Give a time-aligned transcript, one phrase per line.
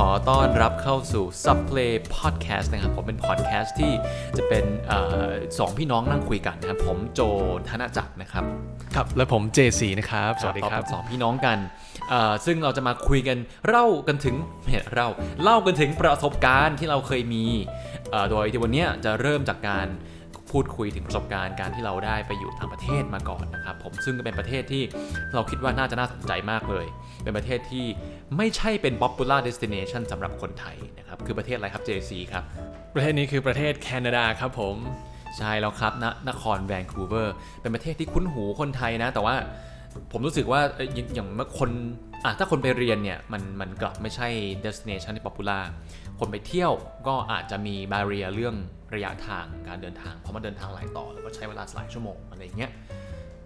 [0.00, 3.92] ขอต้อนรับเข้าสู่ Subplay Podcast นะครับ ผมเป็น podcast ที่
[4.36, 4.92] จะเป็นเอ
[5.28, 7.20] อสองพี่น้องนั่งคุยกันนะครับ ผมโจ
[7.68, 8.44] ธนจักรนะครับ
[8.94, 11.58] ครับ และผม JC นะครับ สวัสดีครับเาเป็นสองพี่น้องกัน
[12.10, 14.36] เอ่อซึ่งเราจะมาคุยกันเล่ากันถึง
[14.66, 15.06] เนี่ยเรา
[15.42, 17.44] เล่ากันถึงประสบการณ์ที่เราเคยมี
[18.10, 19.86] เอ่อโดยที่วันเนี้ยจะเริ่มจากการ
[20.54, 24.82] พูดคุยถึงประสบการณ์การที่เราได้ไปอยู่ต่างประเทศมาก่อนนะครับผมซึ่งก็เป็นประเทศที่
[25.34, 26.86] เราคิดว่าน่าจะน่าสนใจมากเลย
[27.22, 27.84] เป็นประเทศที่
[28.36, 32.44] ไม่ใช่เป็น popular destination สำหรับคนไทยนะครับคือประเทศอะไรครับ JC ครับ
[32.94, 34.76] ประเทศนี้คือประเทศแคนาดาครับผม
[35.38, 39.34] ใช่แล้วครับณนครแวนคูเวอร์เป็นประเทศที่คุ้นหูคนไทยนะ แต่ว่า
[40.12, 41.70] ผมรู้สึกว่าเอ่ออย่างอย่างเมื่อคน
[42.24, 44.28] อะถ้าคนไปเรียนเนี่ยมันมันกลับไม่ใช่
[44.64, 45.62] destination ที่ popular
[46.24, 46.72] คนไปเที่ยว
[47.08, 48.56] ก็อาจจะมี barrier เรื่อง
[48.94, 52.72] ระยะทางการเดินทางเพราะมันเดินทางหลายต่อ แล้วก็ใช้เวลาหลายชั่วโมงอะไรอย่างเงี้ย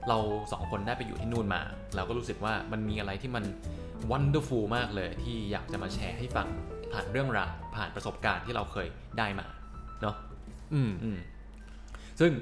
[0.09, 0.19] เรา
[0.53, 1.61] สองคนได้ไปอยู่ที่นู่นมา
[1.97, 3.45] เราก็รู้สึกว่ามันมีอะไรที่มัน
[4.11, 6.47] wonderful มากเลยที่อยากจะมาแชร์ให้ฟัง
[6.93, 8.87] ผ่านเรื่องราวผ่านประสบการณ์ที่เราเคย
[9.19, 9.47] ได้มา
[10.03, 10.17] เนาะ
[10.75, 11.19] อืมอืม
[12.21, 12.33] ซึ่ง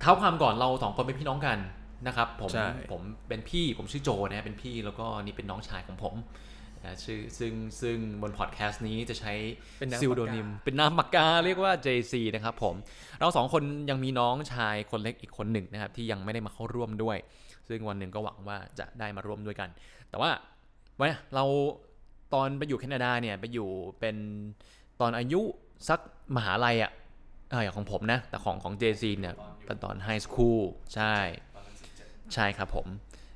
[0.00, 1.58] เท้าความก่อนเราสองคนเป็นพี่น้องกัน
[2.06, 6.14] นะครับ ผมใช่ผมเป็นพี่ผมชื่อโจนะเป็นพี่แล้วก็นี่เป็นน้องชายของผม
[6.84, 9.32] นะชื่อซึ่งซึ่งบนพอดแคสต์นี้จะใช้
[9.78, 12.74] เป็นนามซิลโดนิม เป็นนามปากกาเรียกว่า JC นะครับผม
[13.18, 17.16] เราสองคนยังมีน้องชายคนเล็กอีกคนหนึ่งนะครับ ที่ยังไม่ได้มาเข้าร่วมด้วย
[17.68, 19.68] ซึ่งวันหนึ่งก็หวังว่าจะได้มาร่วมด้วยกัน
[20.10, 20.30] แต่ว่า
[20.96, 21.44] ไว้เรา
[22.34, 23.68] ตอนไปอยู่แคนาดาเนี่ยไปอยู่
[24.00, 24.16] เป็น
[25.00, 25.40] ตอนอายุ
[25.88, 26.00] สัก
[26.36, 26.92] มหาลัยอะ
[27.50, 30.60] เอออย่างของผมนะ แต่ของของ JC เนี่ยเป็นตอนไฮสคูล
[30.94, 31.14] ใช่
[32.34, 32.86] ใช่ครับผม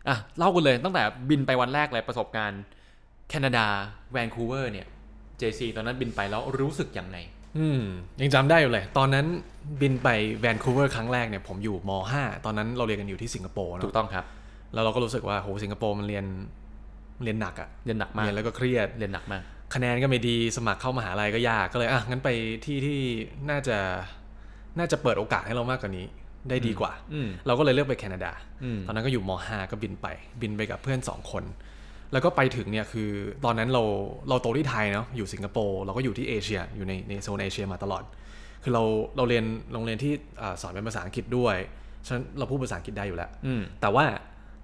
[0.09, 2.63] อะเล่ากันเลยตั้งแต่บินไปวันแรกเลยประสบการณ์
[3.33, 3.67] แคนาดา
[4.13, 4.87] แวนคูเวอร์เนี่ย
[5.41, 7.17] JC ตอนนั้นบินไปแล้วรู้สึกยังไง
[7.59, 7.83] อืม
[8.21, 9.27] ยังจำได้อยู่เลย ตอนนั้น
[9.81, 10.09] บินไป
[10.41, 14.25] แวนคูเวอร์ครั้งแรกเนี่ยผมอยู่ม .5 ตอนนั้นเราเรียนกันอยู่ที่สิงคโปร์เนาะถูกต้องครับ
[14.75, 16.25] แล้วเราก็รู้สึกว่าโหสิงคโปร์มันเรียน
[17.25, 19.43] เรียนหนักอะเรียนหนักมากเรียนแล้วก็เครียดเรียนหนักมาก
[19.75, 22.29] คะแนนก็ไม่ดีสมัครเข้ามหาลัยก็ยากก็เลยอะงั้นไป
[22.65, 22.99] ที่ที่
[23.51, 23.79] น่าจะ
[24.79, 26.07] น่าจะเปิดโอกาสให้เรามากกว่านี้
[26.51, 28.33] ได้ดีกว่าอืมเราก็เลยเลือกไปแคนาดา
[28.65, 30.07] อืมตอนนั้นก็อยู่ม .5 ก็บินไป
[30.43, 31.45] บินไปกับเพื่อน 2 คน
[32.13, 33.11] แล้วก็ไปถึงเนี่ยคือ
[33.45, 33.83] ตอนนั้นเรา
[34.29, 38.03] เราโตที่ไทยเนาะอยู่สิงคโปร์เราก็อยู่ที่เอเชียอยู่ในในโซนเอเชียมาตลอด
[38.63, 38.83] คือเรา
[39.17, 40.13] เราเรียนโรงเรียนที่
[40.43, 41.57] อ่าสอนเป็นภาษาอังกฤษด้วย
[42.07, 44.05] ฉะนั้นเราพูดภาษาอังกฤษได้อยู่แล้วอืมแต่ว่า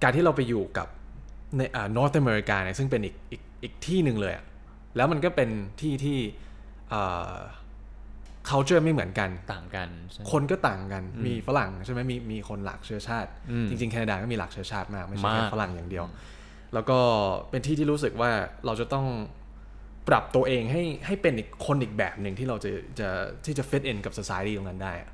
[0.03, 0.87] การที่เราไปอยู่กับ
[1.57, 4.45] ในอ่า North America เนี่ยซึ่งเป็นอีกอีกอีกที่หนึ่งเลยอะ
[4.95, 5.49] แล้วมันก็เป็น
[5.81, 6.17] ที่ที่
[6.93, 7.35] อ่า
[8.49, 16.05] culture ไม่เหมือนกันต่างกันใช่คนก็ต่างกันมีฝรั่งใช่ไหมมีมีคนหลากเชื้อชาติอืมจริงๆแคนาดาก็มีหลากเชื้อชาติมากไม่ใช่แค่มากฝรั่งอย่างเดียว
[16.73, 16.99] แล้วก็
[17.49, 18.31] เป็นที่ที่รู้สึกว่า
[18.65, 19.05] เราจะต้อง
[20.07, 23.09] ปรับตัวเองให้ให้เป็นอีกคนอีกแบบหนึ่งที่เราจะจะ
[23.45, 25.11] ที่จะ fit in กับ society ตรงนั้นได้อะ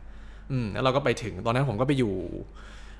[0.51, 2.13] อืมแล้วเราก็ไปถึงตอนนั้นผมก็ไปอยู่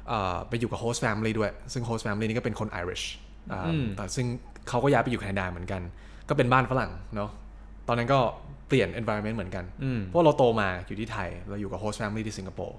[0.08, 3.06] เอ่อไปอยู่กับ host family ด้วย ซึ่ง host family นี่ก็เป็นคน Irish
[3.52, 4.26] อ่าอืมแต่ซึ่ง
[4.70, 5.82] เขาก็ย้ายไปอยู่แคนาดาเหมือนกัน
[6.30, 7.30] ก็เป็นบ้านฝรั่งเนาะ
[7.88, 8.20] ตอนนั้นก็
[8.68, 12.78] เปลี่ยน environment เหมือนกันอืมเพราะเราโตมาอยู่ที่ไทย เราอยู่กับ host family ที่สิงคโปร์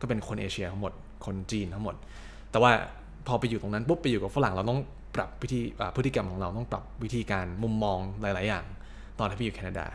[0.00, 0.92] ก็เป็นคนเอเชียทั้งหมด
[1.26, 1.94] คนจีนทั้งหมด
[2.50, 2.70] แต่ว่า
[3.26, 4.80] พอไปอยู่ตรงนั้นปุ๊บไปอยู่กับฝรั่งเราต้อง
[5.18, 8.64] ปรับวิธีอ่าพฤติกรรมของเราต้องปรับวิธีการมุมมองหลาย ๆ อย่าง
[9.18, 9.86] ตอนที่ไปอยู่แคนาดา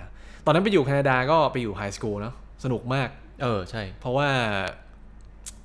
[0.45, 3.09] ตอนนั้นไปอยู่แคนาดาก็ไปอยู่ไฮสคูลเนาะสนุกมาก
[3.43, 4.27] เออใช่ เพราะว่า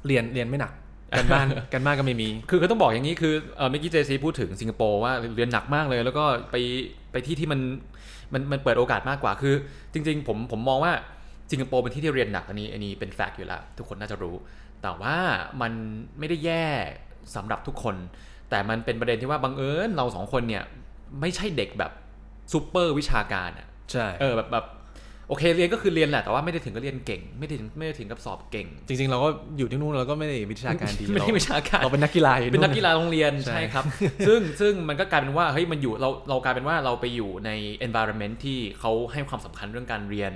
[0.07, 0.73] เรียนเรียนไม่หนัก
[1.19, 6.57] กันบ้านกันบ้านก็ไม่มี คือก็ต้องบอกอย่างนี้คือเออเมื่อกี้เจซีพูดถึงสิงคโปร์ว่าเรียนหนักมากเลย แล้วก็ไป
[7.13, 7.61] ไปที่ที่มัน
[8.33, 9.55] มันมันเปิดโอกาสมากกว่าคือ
[9.93, 10.93] จริง ๆ ผมผมมองว่า
[11.51, 14.35] สิงคโปร์เป็นที่ที่เรียนหนักอันนี้อันนี้เป็น fact อยู่แล้ว ทุกคนน่าจะรู้
[14.83, 15.17] แต่ว่า
[15.61, 15.73] มัน
[16.19, 16.65] ไม่ได้แย่
[17.37, 17.97] สำหรับทุกคน
[18.51, 20.65] แต่มันเป็นประเด็นที่ว่าบังเอิญเราสองคนเนี่ย
[21.21, 21.93] ไม่ใช่เด็กแบบ
[22.53, 24.67] ซูเปอร์วิชาการอะใช่เออแบบแบบ
[25.29, 29.29] โอเคเรียนก็คือเรียนแหละแต่ว่าไม่ได้ถึงกับเรียนเก่ง ไม่ได้ถึงไม่ได้ถึงกับสอบเก่ง จริงๆ เราก็
[29.59, 33.85] อยู่ที่นู่นเราก็ไม่ได้วิชาการดีไม่ได้เราวิชาการเราเป็นนักกีฬาอยู่เป็นนักกีฬาฬาโรงเรียนใช่ใช่ครับ
[34.29, 37.51] ซึ่งซึ่งมันก็กลายเป็นว่าเฮ้ยมันอยู่เราเรากลายเป็นว่าเราไปอยู่ใน
[37.87, 40.33] environment ที่เขาให้ความสำคัญเรื่องการเรียน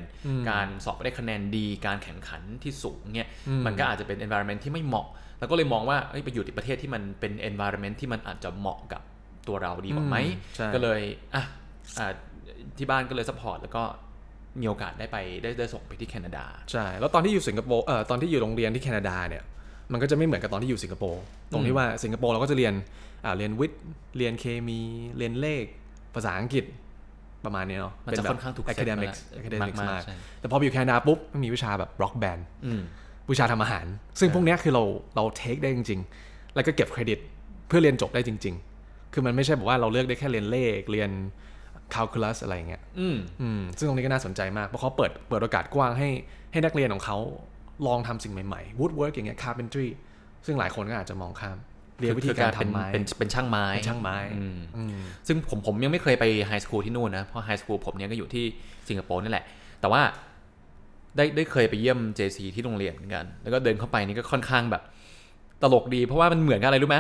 [0.51, 3.29] การสอบได้คะแนนดี การแข่งขันที่สูงเนี่ย
[3.67, 5.07] มันก็อาจจะเป็น environment ที่ไม่เหมาะ
[5.43, 9.03] แล้วก็เลยมองว่าเอ้ยไปอยู่ในประเทศที่มันเป็น environment ที่มันอาจจะเหมาะกับ
[9.49, 10.17] ตัวเราดีกว่าไหม
[10.57, 11.01] ใช่ก็เลย
[11.35, 11.45] อะ
[11.99, 12.07] อะ
[12.79, 13.83] ที่บ้านก็เลย support แล้วก็
[14.61, 19.43] มีโอกาสได้ไปได้ได้ส่งไปที่แคนาดาใช่แล้วตอนที่อยู่สิงคโปร์เอ่อตอนที่อยู่โรงเรียนที่แคนาดาเนี่ย
[19.93, 21.23] มันก็จะไม่เหมือนกับตอนที่อยู่สิงคโปร์
[21.53, 22.75] ตรงที่ว่าสิงคโปร์เราก็จะเรียน
[23.25, 23.81] อ่าเรียนวิทย์
[24.17, 24.81] เรียนเคมี
[25.19, 25.65] เรียนเลข
[26.15, 26.65] ภาษาอังกฤษ
[27.45, 32.43] ประมาณนี้เนาะมันจะค่อนข้างถูกเซต academics มาแล้ว academics มากๆมากใช่แต่พอไปอยู่แคนาดาปุ๊บมันมีวิชาแบบ rock band
[33.23, 33.87] อืมวิชาทำอาหาร
[34.19, 34.83] ซึ่งพวกเนี้ยคือเรา
[35.17, 37.19] เราเทคได้จริง ๆ แล้วก็เก็บเครดิต
[37.69, 38.55] เพื่อเรียนจบได้จริง
[38.85, 41.11] ๆ คือมันไม่ใช่บอกว่าเราเลือกได้แค่เรียนเลขเรียน
[41.95, 46.09] calculus อะไรอย่างเงี้ยอืมอืมซึ่งตรงนี้ก็น่าสนใจมาก เพราะเขาเปิดเปิดโอกาสกว้างให้
[46.53, 47.19] ให้นักเรียนของเขา
[47.87, 49.89] ลองทำสิ่งใหม่ๆ woodwork อย่างเงี้ย carpentry
[50.47, 51.57] ซึ่งหลายคนก็อาจจะมองข้าม
[52.01, 54.97] เรียนวิธีคือการเป็นทำไม้เป็นเป็นช่างไม้เป็นช่างไม้อืมอืม
[55.27, 58.45] ซึ่งผมผมยังไม่เคยไป high school ที่นู่นนะ เพราะ high school ผมเนี่ยก็อยู่ที่
[58.89, 59.45] สิงคโปร์นี่แหละ
[59.81, 60.03] แต่ว่า
[61.17, 64.83] ได้ได้เคยไปเยี่ยม JC ที่โรงเรียนเหมือนกัน แล้วก็เดินเข้าไปนี่ก็ค่อนข้างแบบ
[65.63, 66.99] ตลกดี เพราะว่ามันเหมือนกับอะไรรู้ไหม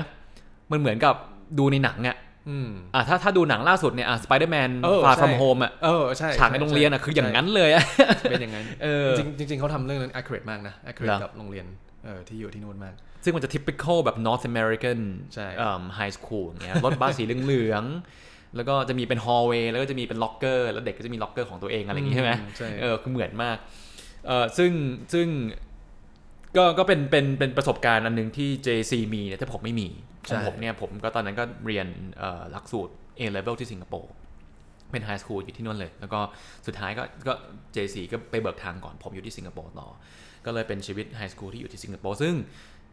[0.72, 1.14] มันเหมือนกับ
[1.58, 2.16] ดูในหนังอะ
[2.48, 7.84] อืมอะถ้าถ้าดูหนังล่าสุดเนี่ยอะสไปเดอร์แมนเออ Far ใช่ From Home อะเออใช่ฉากในโรงเรียนอะคืออย่างนั้นเลยอะ
[8.20, 11.66] ใช่เป็นอย่างนั้นเออจริงๆจริงๆเขาทำเรื่องนั้น accurate มากนะเหร accurate อกับโรงเรียน
[12.04, 12.94] เออที่อยู่ที่นู่นมาก
[13.24, 15.00] ซึ่งมันจะ typical แบบ North American
[15.34, 15.46] ใช่
[15.94, 23.56] ไฮสคูลอย่างเงี้ยรถบัสสีเหลืองๆแล้วก็จะมีเป็น hallway แล้วก็จะมีเป็น locker แล้วเด็กก็จะมี locker ของตัวเองอะไรอย่างงี้ใช่ไหมอืมใช่เออคือเหมือนมาก
[24.26, 24.72] เออซึ่ง
[25.12, 25.28] ซึ่ง
[26.56, 29.88] ก็ก็เป็นเป็นเป็นประสบการณ์อันหนึงที่ JC มีเนี่ยแต่ผมไม่มี
[30.28, 31.86] ของผมเนี่ยผมก็ตอนนั้นก็เรียน
[32.18, 34.10] เอ่อหลักสูตร A level ที่สิงคโปร์
[34.90, 36.20] เป็นไฮสคูลอยู่ที่นู่นเลย แล้วก็
[36.66, 37.32] สุดท้ายก็ก็
[37.76, 39.88] JC ก็ไปเบิกทางก่อนผมอยู่ที่สิงคโปร์ต่อ
[40.46, 42.34] ก็เลยเป็นชีวิต high school ที่อยู่ที่สิงคโปร์ซึ่ง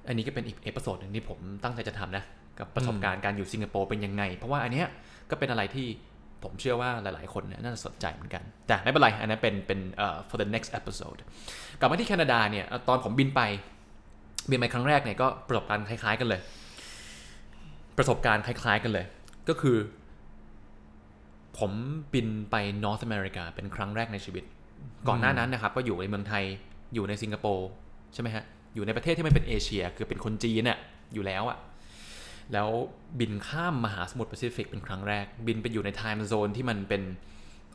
[0.07, 2.23] อันนี้ก็เป็นอีก episode หนึ่งที่ผมตั้งใจจะทำนะ
[2.59, 4.87] กับประสบการณ์การอยู่สิงคโปร์เป็นยังไง เพราะว่าอันเนี้ย
[5.29, 5.87] ก็เป็นอะไรที่
[6.43, 11.19] ผมเชื่อว่าหลาย ๆ คนเนี่ยน่าจะสนใจเหมือนกัน แต่ไม่เป็นไร อันนั้นเป็นเป็นเอ่อ for the next episode
[11.79, 13.41] กลับมาที่แคนาดาเนี่ย ตอนผมบินไป
[14.49, 16.41] บินไปครั้งแรกเนี่ยก็ประสบการณ์คล้าย ๆ กันเลย
[17.97, 19.05] ประสบการณ์คล้าย ๆ กันเลย
[19.49, 19.77] ก็คือ
[21.59, 21.71] ผม
[22.13, 24.43] บินไปนอร์ t อเมริกาเป็นครั้งแรกในชีวิต
[25.07, 26.43] ก่อนหน้านั้นนะครับ ก็อยู่ในเมืองไทย
[26.93, 27.69] อยู่ในสิงคโปร์
[28.13, 28.43] ใช่ไหมฮะ
[28.75, 30.77] อยู่ในประเทศที่มันเป็นเอเชีย คือเป็นคนจีนน่ะ
[31.13, 31.57] อยู่แล้วอะ
[32.53, 32.69] แล้ว
[33.19, 37.01] บินข้ามมหาสมุทรแปซิฟิกเป็นครั้งแรก บินไปอยู่ใน time zone ที่มันเป็น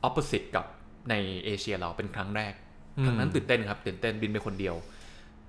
[0.08, 0.64] opposite กับ
[1.10, 2.52] ในเอเชียเราเป็นครั้งแรก
[3.04, 4.74] ครั้งนั้นตื่นเต้นครับตื่นเต้นบินไปคนเดียว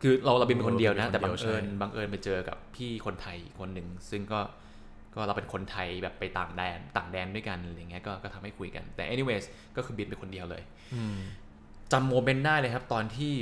[0.01, 4.39] คือเราเราบินไปคนเดียวนะเออแต่บังเอิญบินคนเดีเอิยวใช่บังเอิญไปเจอกับพี่คนไทยอีกคนหนึ่งซึ่งก็
[5.15, 9.45] ก็เราเป็นคนไทยแบบไปต่างแดนต่างแดนด้วยกันอะไรเงี้ยก็ก็ทำให้คุยกันแต่ anyways
[9.75, 10.63] ก็คือบินไปคนเดียวเลย
[10.93, 11.17] อืม
[11.91, 13.33] จำ moment ได้เลยครับ ตอนที่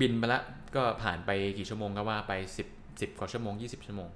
[0.00, 0.42] บินไปแล้ว
[0.76, 2.32] ก็ผ่านไปกี่ชั่วโมงก็ว่าไป
[2.70, 4.08] 10 10กว่าชั่วโมง 20 ชั่วโมง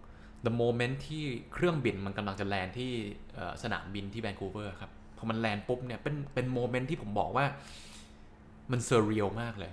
[0.46, 2.90] the moment ที่เครื่องบินมันกำลังจะ land ที่
[3.34, 7.44] เอ่อสนามบินที่แวนคูเวอร์ครับพอมัน land ปุ๊บเนี่ยเป็นเป็น moment ที่ผมบอกว่า
[8.72, 9.72] มัน surreal มากเลย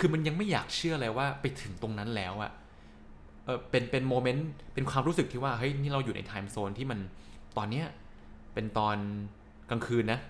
[0.00, 2.52] คือมันยังไม่อยากเชื่อเลยว่าไปถึงตรงนั้นแล้วอะ
[3.44, 6.98] เออเป็นเป็นโมเมนต์เป็นความรู้สึกที่ว่าเฮ้ยนี่เราอยู่ใน time zone ที่มัน
[7.56, 7.86] ตอนเนี้ย
[8.54, 8.96] เป็นตอน
[9.70, 10.20] กลางคืนนะ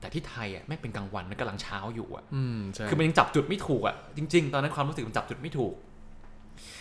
[0.00, 5.74] แต่ที่ไทยอะแม่งเป็นกลางวันมันกำลังเช้าอยู่อะอืมใช่คือมันยังจับจุดไม่ถูกอะจริง ๆ ตอนนั้นความรู้สึกมันจับจุดไม่ถูก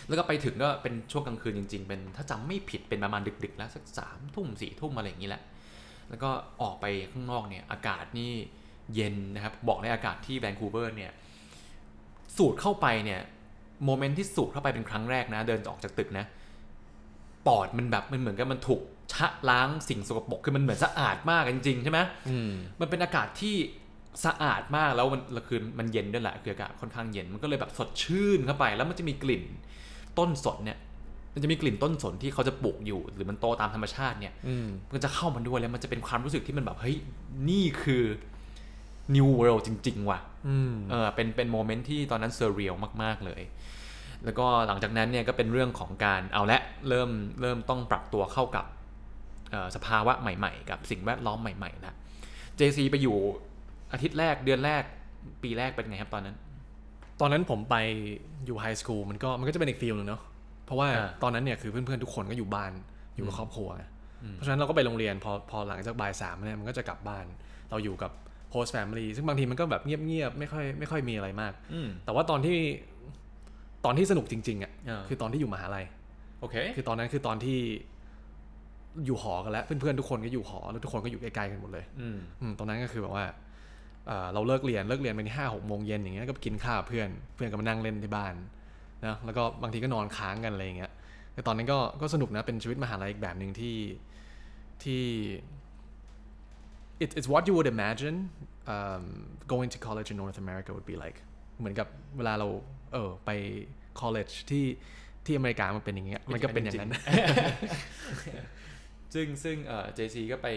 [0.08, 5.44] แล้วก็ไปถึงก็เป็นช่วงกลางคืนจริง ๆ เป็นถ้าจำไม่ผิดเป็นประมาณดึก ๆ แล้วสักสามทุ่มสี่ทุ่มอะไรอย่างนี้แหละ
[6.10, 6.30] แล้วก็
[6.62, 8.32] ออกไปข้างนอกเนี่ยอากาศนี่
[8.96, 11.12] เย็นนะครับ บอกในอากาศที่แวนคูเวอร์เนี่ย
[12.38, 13.20] สูดเข้าไปเนี่ย
[13.86, 16.26] โมเมนต์ที่สูดเข้าไปเป็นครั้งแรกนะ เดินออกจากตึกนะ
[17.48, 18.82] ปอดมันแบบมันเหมือนกับมันถูก
[19.14, 23.56] ชะล้างสิ่งสกปรกคือมันเหมือนสะอาดมากจริงๆใช่ไหมอืมมันเป็นอากาศที่
[24.26, 29.44] สะอาดมากแล้วมันแล้วคือมันเย็นด้วยแหละคืออากาศค่อนข้างเย็นมันก็เลยแบบสดชื่นเข้าไป แล้วมันจะมีกลิ่น
[30.18, 30.80] ต้นสนเนี่ย
[31.34, 36.98] มันจะมีกลิ่นต้นสนที่เขาจะปลูกอยู่ หรือมันโตตามธรรมชาติเนี่ยอืมมันจะเข้ามาด้วยแล้วมันจะเป็นความรู้สึกที่มันแบบเฮ้ย
[37.50, 38.04] นี่คือ
[39.16, 43.42] New World จริง ๆ ว่ะอืมเออเป็นเป็นโมเมนต์ที่ตอนนั้นเซอร์เรียลมาก ๆ เลย
[44.26, 47.10] แล้วก็หลังจากนั้นเนี่ยก็เป็นเรื่องของการเอาละเริ่ม
[47.42, 48.66] เริ่มต้องปรับตัวเข้ากับ
[49.52, 51.96] เอ่อสภาวะใหม่ ๆ กับสิ่งแวดล้อมใหม่ๆแล้ว
[52.60, 53.18] JC ไปอยู่
[53.94, 54.84] อาทิตย์แรกเดือนแรก
[55.44, 56.36] ปีแรกเป็นไงครับตอนนั้น
[57.22, 57.76] ตอนนั้นผมไป
[58.46, 60.22] อยู่ไฮสคูลมันก็มันก็จะเป็นอีกฟีลหนึ่งเนาะ
[60.66, 62.72] เพราะว่าอ่าตอนนั้นเนี่ยคือเพื่อนๆทุกคนก็อยู่บ้าน
[63.16, 63.84] อยู่กับครอบครัวไง
[64.34, 67.26] เพราะฉะนั้นเราก็ไปโรงเรียนพอพอหลังจากบ่ายสามเนี่ยมันก็จะกลับบ้าน
[67.70, 68.12] เราอยู่กับ
[68.52, 72.58] host family ซึ่งบางทีมันก็แบบเงียบๆไม่ค่อยไม่ค่อยมีอะไรมากอืมแต่ว่าตอนที่
[73.86, 75.86] ตอนที่สนุกจริงๆอะอ่าคือตอนที่อยู่มหาลัย
[76.40, 77.58] โอเค คือตอนนั้นคือตอนที่
[79.06, 83.26] อยู่หอกันแล้วเพื่อนๆทุกคนก็อยู่หอแล้วทุกคนก็อยู่ใกล้ๆกันหมดเลยอืมอืมตอนนั้นก็คือแบบว่า
[84.08, 88.34] เอ่อเราเลิกเรียนเลิกเรียนไปที่ห้าหกโมงเย็นอย่างเงี้ยก็ไปกินข้าวกับเพื่อนเพื่อนก็มานั่งเล่นที่บ้าน
[89.06, 90.92] นะแล้วก็บางทีก็นอนค้างกันอะไรอย่างเงี้ย
[91.34, 93.78] แต่ตอนนั้นก็ก็สนุกนะเป็นชีวิตมหาลัยอีกแบบหนึ่งที่
[94.84, 95.04] ที่
[97.04, 98.18] it, it's what you would imagine
[98.74, 99.06] um,
[99.54, 101.18] going to college in North America would be like
[101.60, 102.48] เหมือนกับเวลาเรา
[102.94, 103.30] เออไป
[104.02, 104.66] college ที่
[105.26, 106.92] ที่อเมริกามันเป็นอย่างเงี้ยมันก็เป็นอย่างนั้น
[109.14, 110.48] ซึ่งซึ่งเอ่อ JC ก็ไป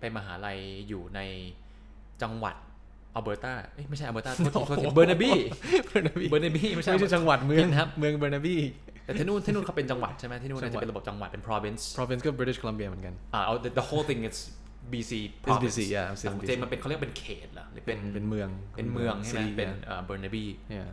[0.00, 1.20] ไปมหาลัยอยู่ใน
[2.22, 2.56] จังหวัด
[3.14, 5.30] อัลเบอร์ตาเอ้ยไม่ใช่อัลเบอร์ตาโทษทีโทษทีเบอร์นาบี
[5.86, 8.56] เบอร์นาบีเบอร์นาบีไม่ใช่ไม่ใช่จังหวัดเมืองผิดครับเมืองเบอร์นาบี
[9.04, 14.38] แต่ที่นู่นที่นู่นเขาเป็นจังหวัดใช่ไหมที่นู่นจังหวัจะดเป็นระบบจังหวัดเป็น province province ก็ British Columbia เหมือนกันอ่าเอา the, the whole thing is
[14.92, 20.88] BC It's province BC yeah, it's แต่ของ BC เจนมันเป็นเขาเรียกเป็นเขตเหรอหรือเป็นเป็นเมืองเป็นเมืองใช่ไหม city เป็น yeah เอ่อเบอร์นาบี yeah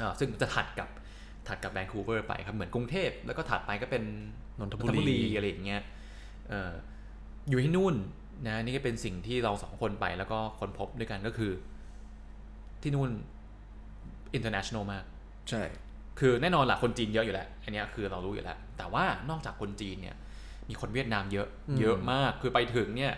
[0.00, 0.88] อ่าซึ่งจะถัดกับ
[1.48, 4.02] ถัดกับแวนคูเวอร์ไปครับเหมือนกรุงเทพแล้วก็ถัดไปก็เป็น
[4.58, 5.82] นนทบุรีนนทบุรีอะไรอย่างเงี้ย
[6.48, 6.72] เอ่อ
[7.48, 7.94] อยู่ที่นู่น
[8.46, 11.52] นะนี่ก็เป็นสิ่งที่เราสองคนไปแล้วก็คนพบด้วยกันก็คือ
[12.82, 13.10] ที่นู่น
[14.36, 15.04] international มาก
[15.50, 15.62] ใช่
[16.18, 20.16] คือแน่นอนละคนจีนเยอะอยู่แล้ว อันเนี้ยคือเรารู้อยู่แล้ว แต่ว่านอกจากคนจีนเนี่ย
[20.68, 23.14] มีคนเวียดนามเยอะอืมเยอะมากคือไปถึงเนี่ย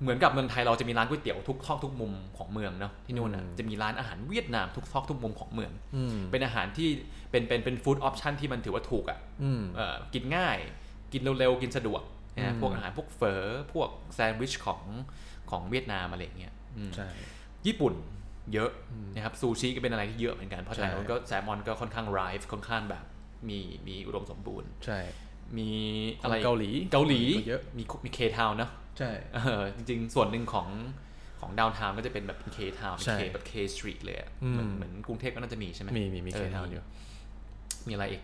[0.00, 6.88] เหมือนกับเมืองไทยเราจะมีร้านก๋วยเตี๋ยวทุกซอกทุกมุมของเมืองเนาะที่นู่นน่ะจะมีร้านอาหารเวียดนามทุกซอกทุกมุมของเมืองอืมเป็นอาหารที่
[7.30, 10.56] เป็นเป็นเป็นฟู้ดออปชันที่มันถือว่าถูกอะอืมเอ่อกินง่าย
[11.12, 14.82] กินเร็วๆกินสะดวกนะ อืมพวกอาหารพวกเฝอพวกแซนด์วิชของ
[15.50, 17.08] ของเวียดนามอะไรอย่างเงี้ยอืมใช่
[17.66, 17.94] ญี่ปุ่น
[18.54, 18.70] เยอะ
[19.14, 23.04] นะครับซูชิก็เป็นอะไรที่เยอะเหมือนกันเพราะฉะนั้นใช่ก็แซลมอนก็ค่อนข้าง rife ค่อนข้างแบบ
[23.48, 25.00] มีมีอุดมสมบูรณ์ใช่
[25.58, 30.68] มีอะไร คนเกาหลีเกาหลีก็เยอะมีมี K-Town เนาะใช่เออจริงๆ ส่วนหนึ่งของ
[31.40, 36.82] ของดาวทาวก็จะเป็นแบบเป็น K-Town ใช่ K แบบ K-Street เลยอะอืมเหมือนเหมือนกรุงเทพก็น่าจะมีใช่ไหมมีมีมีเออ K-Town อยู่
[37.86, 38.22] มีอะไรอีก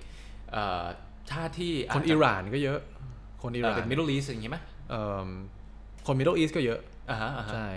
[0.53, 0.85] เอ่อ
[1.31, 2.81] ถ้าที่คนอิหร่านก็เยอะ
[3.45, 4.59] เอ่อคนอิหเอ่อร่านเป็น Middle East อย่างงี้ไหม
[4.91, 5.29] เอ่อ
[6.07, 7.69] คน Middle East ก็เยอะอ่าฮะอ่าฮะใช่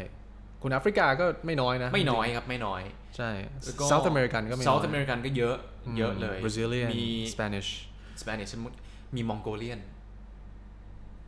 [0.61, 2.81] คนแอฟริกาก็ไม่น้อยนะ ไม่น้อยครับไม่น้อย
[3.17, 3.29] ใช่
[3.65, 5.55] แล้วก็ South American ก็ไม่น้อย South American ก็เยอะ
[5.97, 7.67] เยอะเลย Brazilian มี Spanish
[8.21, 8.49] Spanish
[9.15, 9.79] มี Mongolian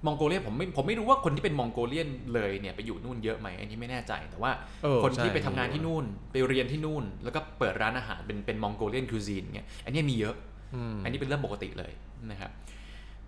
[0.05, 4.51] Mongolian ผมไม่ผมไม่รู้ว่าคนที่เป็น Mongolian เลยเนี่ยไปอยู่นู่นเยอะไหมอันนี้ไม่แน่ใจแต่ว่า
[4.84, 10.36] เออคนที่ใช่ไปทำงานที่นู่นไปเรียนที่นู่น แล้วก็เปิดร้านอาหารเป็นเป็นมองโกเลียนคูซีนเงี้ยอันนี้มีเยอะ
[10.75, 11.91] อืมอันนี้เป็นเรื่องปกติเลย
[12.31, 12.51] นะครับ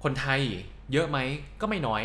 [0.03, 0.39] คนไทย
[0.93, 1.17] เยอะไหม
[1.61, 2.01] ก็ไม่น้อย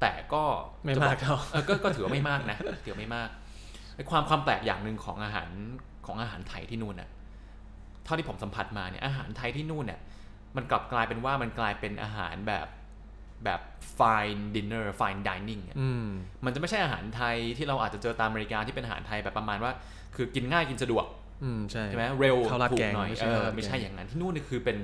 [0.00, 0.42] แต่ก็
[0.84, 3.28] ไม่จะบมาอกเท่าเออก็ก็ถือว่าไม่มากนะถือว่าไม่มาก
[3.96, 5.48] ไอ้ความความแปลกอย่างหนึ่งของอาหาร
[6.06, 7.08] ของอาหารไทยที่นู่นน่ะ
[8.04, 10.00] เท่าที่ผมสัมผัสมาเนี่ยอาหารไทยที่นู่นเนี่ย
[10.56, 12.66] มันกลับกลายเป็นว่ามันกลายเป็นอาหารแบบ
[13.44, 13.60] แบบ
[13.98, 16.06] fine dinner fine dining อะอืม
[16.44, 19.72] มันจะไม่ใช่อาหารไทยที่เราอาจจะเจอตามอเมริกาที่เป็นอาหารไทยแบบประมาณว่า
[20.16, 21.04] คือกินง่ายกินสะดวก
[21.42, 24.76] อืมใช่ใช่ไหมเร็วข้าวราดถูแกกงหน่อยไม่ใช่เออข้าวราดไม่ใช่แกงอย่างนั้นที่นู่นนี่คือเป็น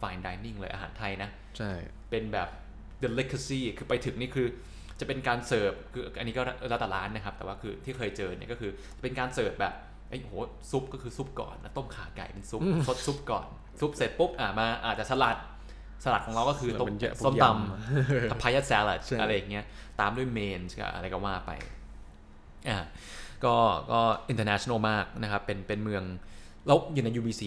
[0.00, 1.72] fine dining เลยอาหารไทยนะ ใช่
[2.10, 2.48] เป็นแบบ
[3.02, 4.48] delicacy คือไปถึงนี่คือ
[5.00, 8.70] จะเป็นการเสิร์ฟคืออันนี้ก็แล้วแต่ร้านนะครับ แต่ว่าคือที่เคยเจอเนี่ยก็คือ
[9.02, 9.74] เป็นการเสิร์ฟแบบ
[10.08, 10.32] ไอ้ยโห
[10.70, 13.46] ซุปก็คือซุปก่อนนะต้มขาไก่เป็นซุปซดซุปก่อน
[13.80, 15.36] ซุปเสร็จปุ๊บอ่ามาอาจจะสลัด
[16.04, 19.64] สลัดของเราก็คือต้มมันเยอะส้มพวกยำตำพพายา salad ใช่อะไรอย่างเงี้ย
[20.00, 21.50] ตามด้วยเมนกับอะไรก็ว่าไป
[22.68, 22.78] อ่า
[23.44, 23.54] ก็
[23.92, 24.00] ก็
[24.32, 26.02] international มากนะครับ เป็นเป็นเมือง
[26.66, 27.42] แล้วอยู่ใน UBC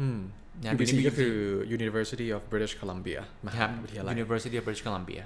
[0.00, 1.34] อืมนะ UBC UBC ก็คือ
[1.78, 5.22] University of British Columbia มคหารับวิทยาลัย University of British Columbia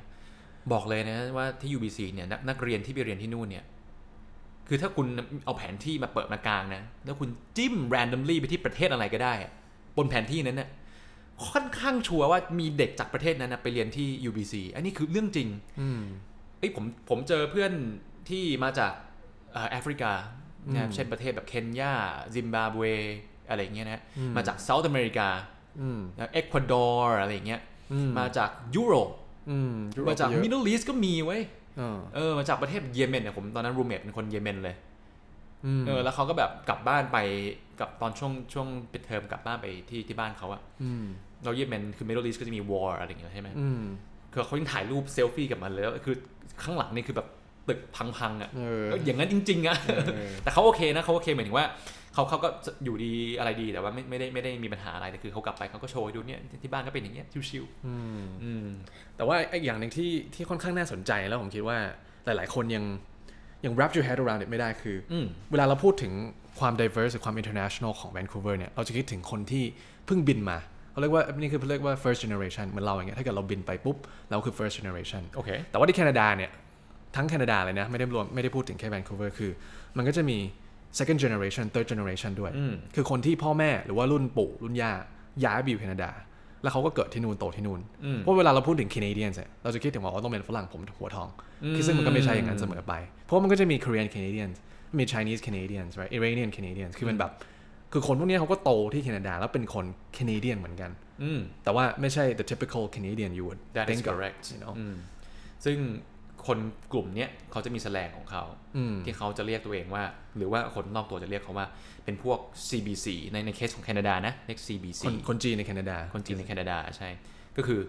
[0.72, 3.64] บอกเลยนะว่าที่ UBC เนี่ยนักนักเรียนที่ไปเรียนที่นู่นเนี่ย
[4.68, 5.06] คือถ้าคุณ
[5.44, 9.52] เอาแผนที่มาเปิดมากลางนะ แล้วคุณจิ้ม randomly ไปที่ประเทศอะไรก็ได้อะ
[9.96, 10.68] บนแผนที่นั้นเนี่ย
[11.48, 15.48] ค่อนข้างชัวร์ว่ามีเด็กจากประเทศนั้นนะไปเรียนที่ UBC อันนี้คือเรื่องจริง
[15.80, 16.02] อืม
[16.58, 17.72] เอ้ยผมผมเจอเพื่อน
[18.28, 18.92] ที่มาจาก
[19.52, 20.12] เอ่อแอฟริกา
[20.72, 21.92] นะครับอืมเช่นประเทศแบบเคนยา
[22.34, 22.82] ซิมบาบเว
[23.48, 25.28] อะไรอย่างเงี้ยนะอืมมาจาก South America
[25.80, 26.00] อืม
[26.32, 27.60] เอกวาดอร์อะไรอย่างเงี้ย
[27.92, 29.10] อืมมาจากยุโรป
[29.50, 31.42] อืมยุโรปมาจากเยอะ Middle East ก็มีเว้ย
[31.78, 34.76] เออเออมาจากประเทศเยเมนเนี่ยผมตอนนั้น roommate เป็นคนเยเมนเลย
[35.66, 37.18] อืมเออแล้วเขาก็แบบกลับบ้านไป
[37.80, 41.04] กับตอนช่วงช่วงปิดเทอมกลับบ้านไปที่ที่บ้านเขาอะอืม
[41.44, 43.82] เราเยเมนคือ Middle East ก็จะมี war อะไรอย่างเงี้ยใช่ไหมอืม
[44.32, 46.16] คือเขายังถ่ายรูปเซลฟี่กับมันเลยแล้วคือ
[46.62, 47.28] ข้างหลังนี่คือแบบ
[47.68, 49.76] ตึกพังๆอะเออเอออย่างนั้นจริงๆอะ
[50.14, 51.66] เออแต่เขาโอเคนะเขาโอเคหมายถึงว่า
[52.14, 52.48] เขาเขาก็
[52.84, 58.66] อยู่ดีอะไรดีแต่ว่าไม่ไม่ได้ไม่ได้มีปัญหาอะไรแต่คือเขากลับไปเขาก็โชว์ให้ดูเนี่ยที่บ้านก็เป็นอย่างเงี้ยชิวอืมๆอืม
[59.16, 61.78] แต่ว่าอีกอย่างหนึ่งที่ที่ค่อนข้างน่าสนใจแล้วผมคิดว่า
[62.24, 62.84] หลาย ๆ คนยัง
[63.64, 66.12] ยัง wrap your head around it ไม่ได้คือออืมเวลาเราพูดถึง
[66.60, 69.64] ความ diverse หรือความ international ของ Vancouver เนี่ย เราจะคิดถึงคนที่
[70.06, 70.58] เพิ่งบินมา
[70.90, 73.96] เขาเรียกว่านี่คือเรียกว่า first generation เหมือนเราอย่างเงี้ยถ้าเกิดเราบินไปปุ๊บ
[74.30, 76.50] เราคือ first generation โอเคแต่ว่าที่แคนาดาเนี่ย
[77.16, 79.50] ทั้งแคนาดาเลยนะ ไม่ได้รวมไม่ได้พูดถึงแค่ Vancouver คือ
[79.96, 80.38] มันก็จะมี
[80.98, 84.92] second generation third generation ด้วยอืมคือคนที่พ่อแม่หรือว่ารุ่นปู่รุ่นย่า
[85.44, 86.10] ย้ายไปอยู่แคนาดา
[86.62, 91.28] แล้วเขาก็เกิดที่นู่นโตที่นู่นอืมเพราะเวลาเราพูดถึง Canadians เนี่ยเราจะคิดถึงว่าต้องเป็นฝรั่งผมหัวทอง
[91.74, 92.92] คือซึ่งมันก็ไม่ใช่อย่างนั้นเสมอไป
[93.24, 94.56] เพราะมันก็จะมี Korean Canadians
[94.98, 97.32] มี Chinese Canadians right Iranian Canadians คือมันแบบ
[97.92, 99.84] คือคนพวกเนี้ยเขาก็โตที่แคนาดาแล้วเป็นคน
[100.16, 100.90] Canadian เหมือนกัน
[101.22, 104.96] อืมแต่ว่าไม่ใช่ the typical Canadian you would That is think of, correct you know อืม
[105.64, 105.76] ซึ่ง
[106.46, 106.58] คน
[106.92, 108.42] กลุ่มเนี้ยเขาจะมีแสแลงของเขา
[108.76, 110.04] อืมที่เขาจะเรียกตัวเองว่า
[110.36, 111.66] หรือว่าคนนอกตัวจะเรียกเขาว่า
[112.04, 117.08] เป็นพวก CBC ในในเคสของแคนาดานะเรียก CBC คนคนจีนในแคนาดา คนจีนในแคนาดาใช่
[117.56, 117.80] ก็คือ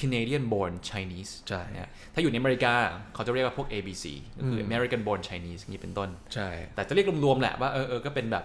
[0.00, 2.74] Canadian born Chinese ใช่นะถ้าอยู่ในอเมริกา
[3.14, 4.04] เขาจะเรียกว่าพวก ABC
[4.38, 8.44] ก็คืออม American born Chinese อย่างนี้เป็นต้น ใช่ แต่จะเรียกรวมๆแหละว่าเออเออก็เป็นแบบ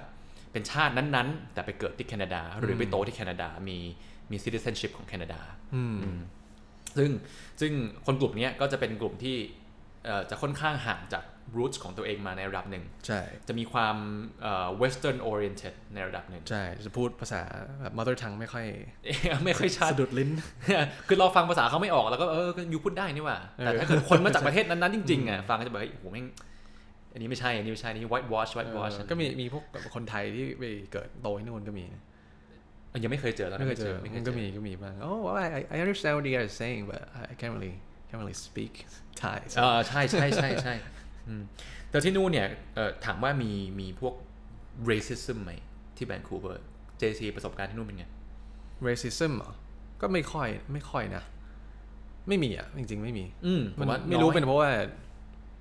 [0.51, 3.77] เป็นชาตินั้นๆ แต่ไปเกิดที่แคนาดา หรือไปโตที่แคนาดามี
[4.31, 5.39] มี citizenship ของแคนาดา
[5.75, 6.19] อืมอืม
[6.97, 7.09] ซึ่ง
[7.61, 7.71] ซึ่ง
[8.05, 9.37] คนกลุ่มเนี้ยก็จะเป็นกลุ่มที่
[10.05, 11.23] เอ่อจะค่อนข้างห่างจาก
[11.57, 13.95] roots ของตัวเองมาในระดับหนึ่งใช่ จะมีความ
[14.41, 17.41] เอ่อ western oriented ในระดับหนึ่งใช่ จะพูดภาษา
[17.81, 18.65] แบบ mother tongue ไม่ค่อย
[19.45, 20.29] ไม่ค่อยชัดสะดุดลิ้น
[21.07, 26.25] คือเราฟังภาษาเขาไม่ออกแล้วก็เออก็ยูพูดได้นี่หว่า แต่เออถ้าเกิดคนมาจากประเทศนั้น ๆ จริง ๆ อะ ฟังก็จะแบบเฮ้ยโอ้โหแม่ง
[27.13, 29.63] อันนี้ไม่ใช่ อันนี้ไม่ใช่อันนี้ white wash white wash เออก็มีมีพวก
[29.95, 32.01] คนไทยที่ไปเกิดโตที่นู่นก็มีออะ
[33.03, 37.53] ยังไม่เคยเจอแล้วนะไม่เคยเจอไม่เคมัยนเจก็อมีก็มีบ้าง oh well, I I understand what you guys are saying but I I can't
[37.55, 37.75] really
[38.07, 38.73] can't really speak
[39.21, 40.73] Thai so เออใช่ใช่ใช่ใช่
[41.27, 41.43] อืม
[41.89, 44.13] แต่ที่นู่นเนี่ยเอ่อถามว่ามีมีพวก
[44.89, 45.51] racism ไหม
[45.95, 46.65] ที่แวนคูเวอร์
[47.01, 48.05] JC ประสบการณ์ที่นู่นเป็นไง
[48.87, 49.51] racism เหรอ
[50.01, 51.23] ก็ไม่ค่อยไม่ค่อยนะ
[52.27, 54.69] ไม่มีอะ จริง ๆ ไม่มี อืมผมันมว่าไม่รู้อยเป็นเพราะว่า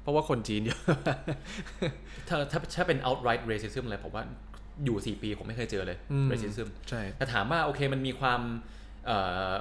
[0.03, 0.81] เพราะว่าคนจีนเยอะ
[2.29, 4.25] ถ้าถ้าถ้าเป็น outright racism อะไรผมว่า
[4.85, 8.41] อยู่ 4 ปีผมไม่เคยเจอเลยอืม racism ใช่แต่ถามว่าโอเคมันมีความ
[9.07, 9.53] เอ่อ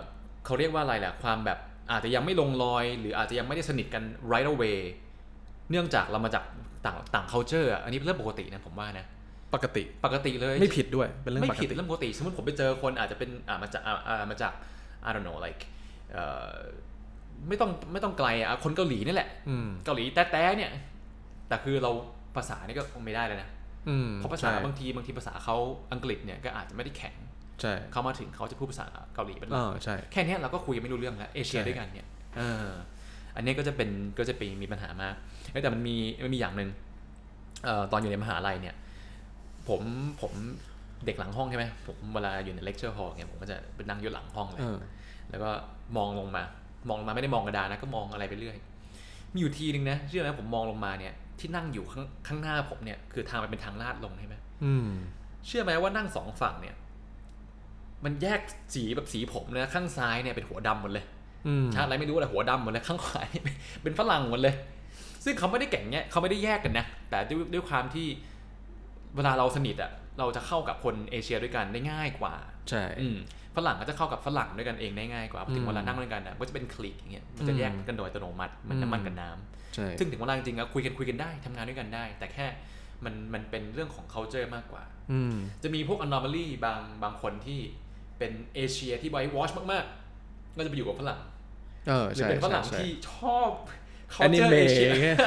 [0.45, 1.59] เขาเรียกว่าอะไรแหละความแบบ
[1.91, 4.77] อาจจะยังไม่ลงรอย หรืออาจจะยังไม่ได้สนิทกัน right away
[5.69, 6.43] เนื่องจากเรามาจาก
[6.85, 9.05] ต่างต่าง culture อะอันนี้เป็นเรื่องปกตินะผมว่านะ
[9.55, 14.53] ปกติปกติเลยไม่ผิดด้วยเป็นเรื่องไม่ปกผิดติเรื่องปกติ สมมติผมไปเจอคนอาจจะเป็นอ่ามาจากอ่าอ่ามาจาก
[15.07, 15.61] I don't know like
[16.11, 16.53] เอ่อ
[17.47, 20.71] ไม่ต้องไม่ต้องไกลอะคนเกาหลีนี่แหละอืมเกาหลีแต้ๆเนี่ย
[21.47, 21.91] แต่คือเรา
[22.35, 23.62] ภาษานี่ก็คงไม่ได้เลยนะอืม
[24.17, 25.55] เพราะภาษาใช่บางทีบางทีภาษาเขา
[25.93, 27.15] อังกฤษเนี่ยก็อาจจะไม่ได้แข็ง
[27.61, 32.67] ใช่เขามาถึงเขาจะพูดภาษาเกาหลีเป็นหอ๋ลัอกใช่แค่เนี้ยเราก็คุยกันไม่รู้เรื่องแล้วเอเชียใช่ด้วยกันเนี่ยเออ
[33.35, 35.15] อันนี้ก็จะเป็นก็จะเป็นมีปัญหามาก
[35.51, 36.69] เอ้ยแต่มันมีมันมีอย่างหนึ่ง
[37.65, 38.75] เอ่อตอนอยู่ในมหาลัยเนี่ย
[39.67, 39.81] ผม
[40.21, 40.31] ผม
[41.05, 44.79] เด็กหลังห้องใช่ไหมผมเวลาอยู่ใน lecture hall เนี่ยผมก็จะไปนั่งอยู่หลังห้องเลยเออ
[45.29, 45.49] แล้วก็
[45.97, 46.43] มองลงมา
[46.89, 48.57] มองลงมาไม่ได้มองกระดานนะก็มองอะไรไปเรื่อย
[49.33, 54.87] มีอยู่ทีนึงนะเชื่อไหมผมมองลงมาเนี่ย ที่นั่งอยู่ข้างข้างหน้าผมเนี่ยคือทางมันเป็นทางลาดลงใช่ไหมอืม
[55.47, 56.75] เชื่อไหมว่านั่งสองฝั่งเนี่ย
[58.05, 58.39] มันแยก
[58.73, 61.05] สีแบบสีผมนะข้างซ้ายเนี่ยเป็นหัวดำหมดเลย
[61.47, 64.55] อืมชาติอะไรไม่รู้อะไรหัวดำหมดเลยข้างขวานี่เป็นเป็นฝรั่งหมดเลย
[65.25, 68.07] ซึ่งเขาไม่ได้แก่งเนี้ยเขาไม่ได้แยกกันนะ แต่ด้วยด้วยความที่
[69.15, 72.33] เวลาเราสนิทอะเราจะเข้ากับคนเอเชียด้วยกันได้ง่ายกว่า
[72.69, 73.17] ใช่อืม
[73.55, 82.47] ฝรั่งก็จะเข้ากับฝรั่งด้วยกันเองได้ง่ายกว่าพอถึอืงมเวลานั่งด้วยกันอะก็จะเป็นคลิกอย่างเงี้ยมันจะอืมแยกกันโดยอัตโนมัติเหมือนน้ำมันกับน้ำใช่ซึ่งถึงเวลาจริงๆอะคุยกันคุยกันได้ทำงานด้วยกันได้ แต่แค่
[83.05, 87.59] มันมันเป็นเรื่องของ culture มากกว่าอืมจะมีพวก anomaly บางบางคนที่
[88.17, 91.19] เป็นเอเชียที่ whitewash มากๆ ก็จะไปอยู่กับฝรั่ง
[91.87, 93.49] เออหรือใช่เป็นฝรั่งใช่ที่ชอบ
[94.19, 95.17] แอนิ culture เมะเอเชียอย่างเงี้ย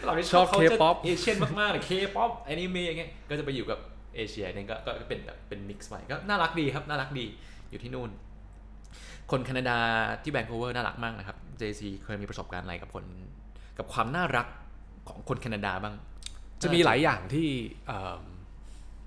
[0.00, 3.78] ฝรั่งที่ชอบ culture K-pop เอเชียนมากๆเลย K-pop แอนิเมะอย่างเงี้ยก็จะไปอยู่กับ
[4.16, 7.26] เอเชียเนี่ยก็ก็ก็เป็นแบบเป็น mix ไปก็น่ารักดีครับน่ารักดี
[7.70, 8.10] อยู่ที่นู่น
[9.30, 9.78] คนแคนาดา
[10.22, 13.04] ที่แวนคูเวอร์น่ารักมากนะครับ JC เคยมีประสบการณ์อะไรกับคน
[13.78, 14.46] กับความน่ารัก
[15.08, 15.94] ของคนแคนาดาบ้าง
[16.62, 17.48] จะมีหลายอย่างที่
[17.86, 18.22] เอิ่ม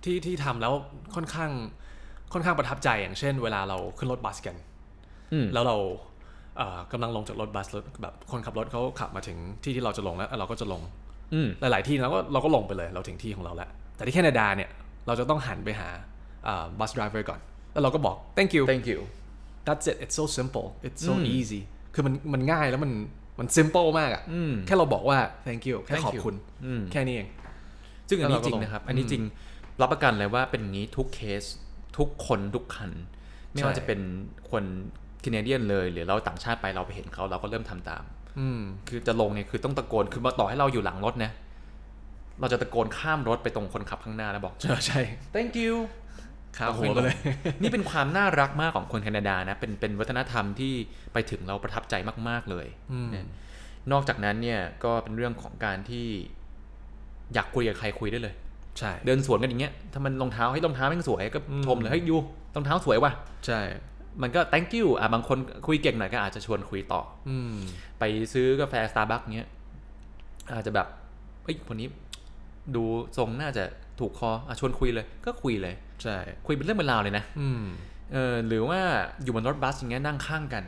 [0.03, 0.73] ที่ที่ทำแล้ว
[1.15, 1.51] ค่อนข้าง
[2.33, 4.55] ค่อนข้างประทับใจอย่างเช่น เวลาเราขึ้นรถบัสกัน
[5.33, 5.75] อืมแล้วเรา
[6.57, 10.81] เอ่อกำลังลงจากรถบัสแล้วแบบคนขับรถเขาขับมาถึงที่ที่เราจะลงแล้วเราก็จะลง
[11.33, 14.69] อืมหลาย ๆ ที่เราก็เราก็ลงไปเลย เราถึงที่ของเราแล้ว แต่ที่แคนาดาเนี่ย
[15.07, 15.89] เราจะต้องหันไปหา
[16.79, 17.39] บัส driver ก่อน
[17.73, 18.99] แล้วเราก็บอก thank you thank you
[19.67, 21.61] that's it it's so simple it's so อืม easy
[21.93, 22.91] คือมันมันง่ายแล้วมัน
[23.39, 27.27] มัน simple มากอะอืมแค่เราบอกว่า thank you แค่ Thank ขอบ you คุณอืมแค่นี้เอง
[28.09, 29.23] ซึ่งอันนี้แล้วเราก็จริงลงนะครับ อันนี้อืมจริง
[29.81, 31.43] รับประกันเลยว่าเป็นอย่างนี้ทุกเคส
[31.97, 32.91] ทุกคนทุกคัน
[33.51, 33.99] ไม่ว่าใช่จะเป็น
[34.51, 34.63] คน
[35.21, 38.03] แคนาเดียนเลยหรือเราต่างชาติไปเราไปเห็นเขาเราก็เริ่มทำตาม
[38.39, 41.31] อืมคือจะลงเนี่ยคือต้องตะโกนคือมาต่อให้เราอยู่หลังรถนะ
[42.39, 45.01] เราจะตะโกนข้ามรถไปตรงคนขับข้างหน้าแล้วบอกใช่ใช่
[45.35, 45.75] thank you
[46.57, 47.17] ขาหัวไปเลย
[47.61, 50.73] นี่เป็นความน่ารักมากของคนแคนาดานะ เป็นเป็นวัฒนธรรมที่
[51.13, 51.95] ไปถึงเราประทับใจ
[52.29, 53.27] มาก ๆเลยอืมนะ
[53.91, 56.07] นอกจากนั้นเนี่ยก็เป็นเรื่องของการที่
[57.33, 58.35] อยากคุยกับใครคุยได้เลย
[58.79, 62.17] ใช่ เดินสวนกันอย่างเงี้ย ถ้ามันรองเท้าให้รองเท้าแม่งสวยก็อืมชมเลยเฮ้ยยู
[62.55, 63.11] รองเท้าสวยว่ะ
[63.45, 63.61] ใช่
[64.21, 67.53] มันก็ thank you อะบางคนคุยเก่งหน่อยก็อาจจะชวนคุยต่อ อืม
[67.99, 69.49] ไปซื้อกาแฟ Starbucks เงี้ย
[70.53, 70.87] อาจจะแบบ
[71.43, 71.87] เอ้ยคนนี้
[72.75, 72.83] ดู
[73.17, 73.63] ทรงน่าจะ
[73.99, 77.63] ถูกคออะชวนคุยเลย ก็คุยเลย ใช่ คุยเป็นเรื่องเป็นราวเลยนะ อืม
[78.13, 78.79] เออหรือว่า
[79.23, 80.63] อยู่บนรถบัสอย่างเงี้ยนั่งข้างกัน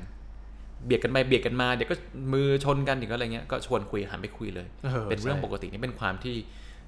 [0.85, 1.95] เบียดกันไปเบียดกันมาเดี๋ยวก็
[2.33, 6.35] มือชนกันเดี๋ยวก็อะไรเงี้ยก็ชวนคุยหันไปคุยเลยเออเป็นเรื่องใช่ปกตินี่เป็นความที่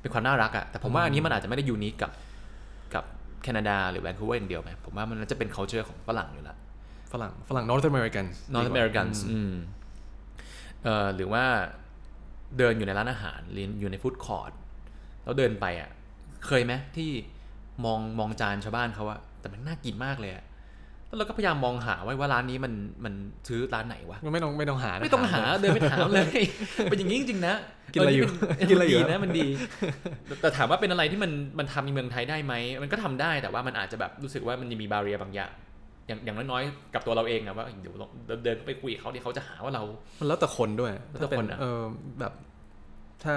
[0.02, 2.12] เป็นความน่ารักอะแต่ผมว่าอันนี้มันอาจจะไม่ได้ unique กับ
[2.94, 3.04] กับ
[3.44, 6.58] แคนาดาหรือแวนคูเวอร์อย่างเดียวไหมผมว่ามันน่าจะเป็น culture ของฝรั่งอยู่แล้ว
[7.12, 9.54] ฝรั่งฝรั่ง North American North Americans อืม
[10.84, 11.44] เอ่อหรือว่า
[12.58, 14.52] เดินอยู่ในร้านอาหารหรืออยู่ในฟู้ดคอร์ท
[15.30, 15.90] แล้วเดินไปอะ
[16.48, 17.10] เคยไหมที่
[17.86, 20.44] มองมองจานชาวบ้านเขาอะแต่มันน่ากินมากเลยอะ
[21.08, 22.74] แล้วเราก็พยายามมองหาไว้ว่าร้านนี้มัน
[23.06, 23.14] มัน
[23.48, 26.42] ซื้อร้านไหนวะไม่ต้องไม่ต้องหานะไม่ต้องหาเดินไปถามเลย
[26.90, 27.56] เป็นอย่างนี้จริงๆนะ
[27.94, 29.48] กินอะไรอยู่เนี่เป็นกินอะไรอยู่มัดีนะมันดี
[30.28, 35.52] แต่แต่ถามว่าเป็นอะไรที่มันมันทำในเมืองไทยได้ไหมมันก็ทำได้แต่ว่ามันอาจจะแบบรู้สึกว่ามันยังมีบาเรียบางอย่าง
[36.08, 38.08] อย่างอย่างน้อยๆกับตัวเราเองอะว่าเดี๋ยวเรา
[38.44, 39.84] เดินไปคุยกับเขาที่เขาจะหาว่าเรา
[40.20, 41.82] มันแล้วแต่คนด้วยแล้วแต่ถ้าเป็คนอะเออ
[42.20, 42.34] แบบ
[43.24, 43.36] ถ้า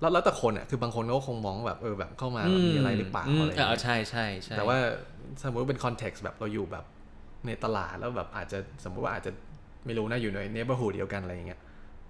[0.00, 4.76] แล้วแล้วแต่คนอะคือบางคนเขาก็คงมองว่าแบบเออแบบเข้ามาแบบมีอะไรหรือเปล่าอะไรอย่างเออเงี้ยใช่ใช่ใช่แต่ว่า
[5.42, 6.84] สมมติว่าเป็นคอนเท็กซ์แบบเราอยู่แบบ
[7.46, 9.30] ในตลาดแล้วแบบอาจจะสมมติว่าอาจจะ
[9.86, 11.60] ไม่รู้นะอยู่ในเนเบอร์ฮูดเดียวกันอะไรอย่างเงี้ย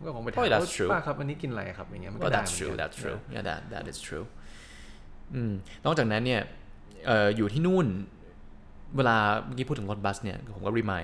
[0.06, 3.84] ก็คงไปถาม Oh, that's ว่า true ป้าครับอันนี้กินอะไรครับอย่างเงี้ยมันก็ก็ได้ that's เหมื true อนกัน that's true yeah that that
[3.92, 4.26] is true
[5.34, 5.52] อืม
[5.84, 6.40] นอกจากนั้นเนี่ย
[7.06, 7.86] เอ่ออยู่ที่นู่น
[8.96, 11.02] เวลาเมื่อกี้พูดถึงรถบัสเนี่ยผมก็รีมาย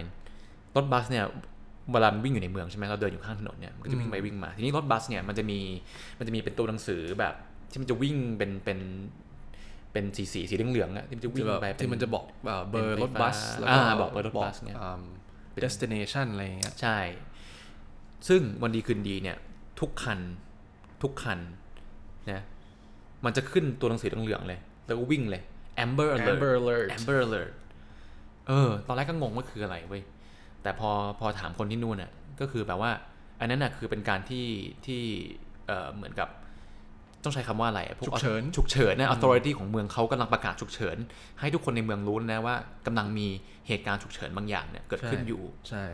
[0.76, 1.24] รถบัสเนี่ย
[1.92, 5.58] เวลามันวิ่งอยู่ในเมืองใช่ไหมเราเดินอยู่ข้างถนนเนี่ยมันก็จะวิ่งไปวิ่งมา ทีนี้รถบัสเนี่ยมันจะมี
[6.18, 7.34] มันจะมีเป็นตัวหนังสือแบบ
[7.70, 8.78] ที่มันจะวิ่งเป็นเป็น
[9.92, 15.00] เป็นสีสีสีเหลืองๆอะที่มันจะวิ่งไปเป็ที่มันจะบอกเอ่อเบอร์เป็นไฟรถบัสฟ้าแล้วก็อ่าบอกเบอร์รถบัสเนี่ยอ่า
[15.64, 16.98] destination อะไรอย่างเงี้ยใช่
[18.28, 19.36] ซึ่งวันดีคืนดีเนี่ย
[19.80, 20.20] ทุกคัน
[21.02, 21.38] ทุกคัน
[22.30, 22.42] นะ
[23.24, 25.42] มันจะขึ้นตัวหนังสือเหลืองๆเลย แล้วก็วิ่งเลย
[25.84, 27.52] Amber Alert Amber Alert Amber Alert
[28.48, 30.02] เออ ตอนแรกก็งงว่าคืออะไรเว้ย
[30.64, 32.90] แต่พอพอถามคนที่นู่นน่ะก็คือแบบว่า
[33.40, 34.46] อันนั้นน่ะคือเป็นการที่
[34.86, 35.02] ที่
[35.66, 36.28] เอ่อเหมือนกับ
[37.24, 40.96] ต้องใช้คำว่าอะไรอะพวกฉุกเฉินฉุกเฉินนะ authority ของเมืองเขากำลังประกาศฉุกเฉิน
[41.40, 42.54] ให้ทุกคนในเมืองรู้นะว่า
[42.86, 43.26] กำลังมี
[43.68, 45.84] เหตุการณ์ฉุกเฉินบางอย่างเนี่ยเกิดขึ้นอยู่ใช่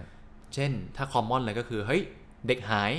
[0.54, 2.02] เช่น ถ้า common เลยก็คือเฮ้ย
[2.46, 2.92] เด็กหาย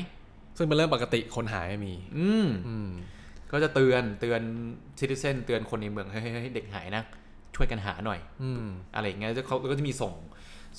[0.58, 2.90] ซึ่งเป็นเรื่องปกติคนหายมี อืมอืม
[3.52, 4.42] ก็จะเตือนเตือน
[5.00, 7.04] citizen เตือนคนในเมืองเฮ้ยเฮ้ยเฮ้ยเด็กหายนะ
[7.56, 10.14] ช่วยกันหาหน่อย อืมอะไรอย่างเงี้ยเขาก็จะมีส่ง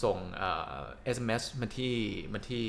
[0.03, 0.83] ส่งเอ่อ
[1.17, 1.95] SMS มาที่
[2.33, 2.65] มาที่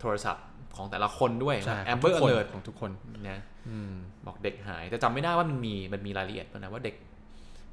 [0.00, 0.46] โทรศัพท์
[0.76, 2.90] ของแต่ละคนด้วยใช่แอมเบอร์ของทุกคนเลิร์ของทุกคน
[3.30, 3.92] นะอืม
[4.26, 6.94] บอกเด็กหาย แต่จำไม่ได้ว่ามันมีมันมีรายละเอียดป่ะนะว่าเด็ก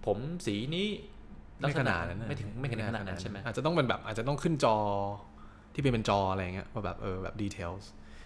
[0.05, 0.87] ผมสีนี้
[1.63, 4.75] ลัไม่กขษณะนาดนั้นนะไม่ถึงไม่ถึงขนาดนั้นใช่ไหมอาจจะต้องเป็นแบบอาจจะต้องขึ้นจอ
[5.73, 7.83] ที่เป็นเป็นจออะไรอย่างเงี้ยว่าแบบเออแบบ details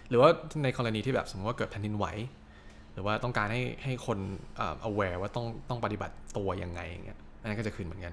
[0.08, 0.28] หรือว่า
[0.62, 2.06] ในกรณีที่แบบสมมติว่าเกิดแผ่นดินไหว
[2.92, 4.18] หรือว่าต้องการให้ให้คน
[4.56, 8.12] เอ่อ aware ว่าต้องต้องปฏิบัติตัวยังไงอย่างเงี้ยอันนั้นก็จะขึ้นเหมือนกัน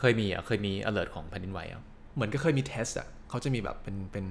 [0.00, 1.82] เคยมีอะเคยมี alert ของแผ่นดินไหวอะ
[2.14, 4.26] เหมือนก็เคยมีเทสอะเขาจะมีแบบเป็นเป็น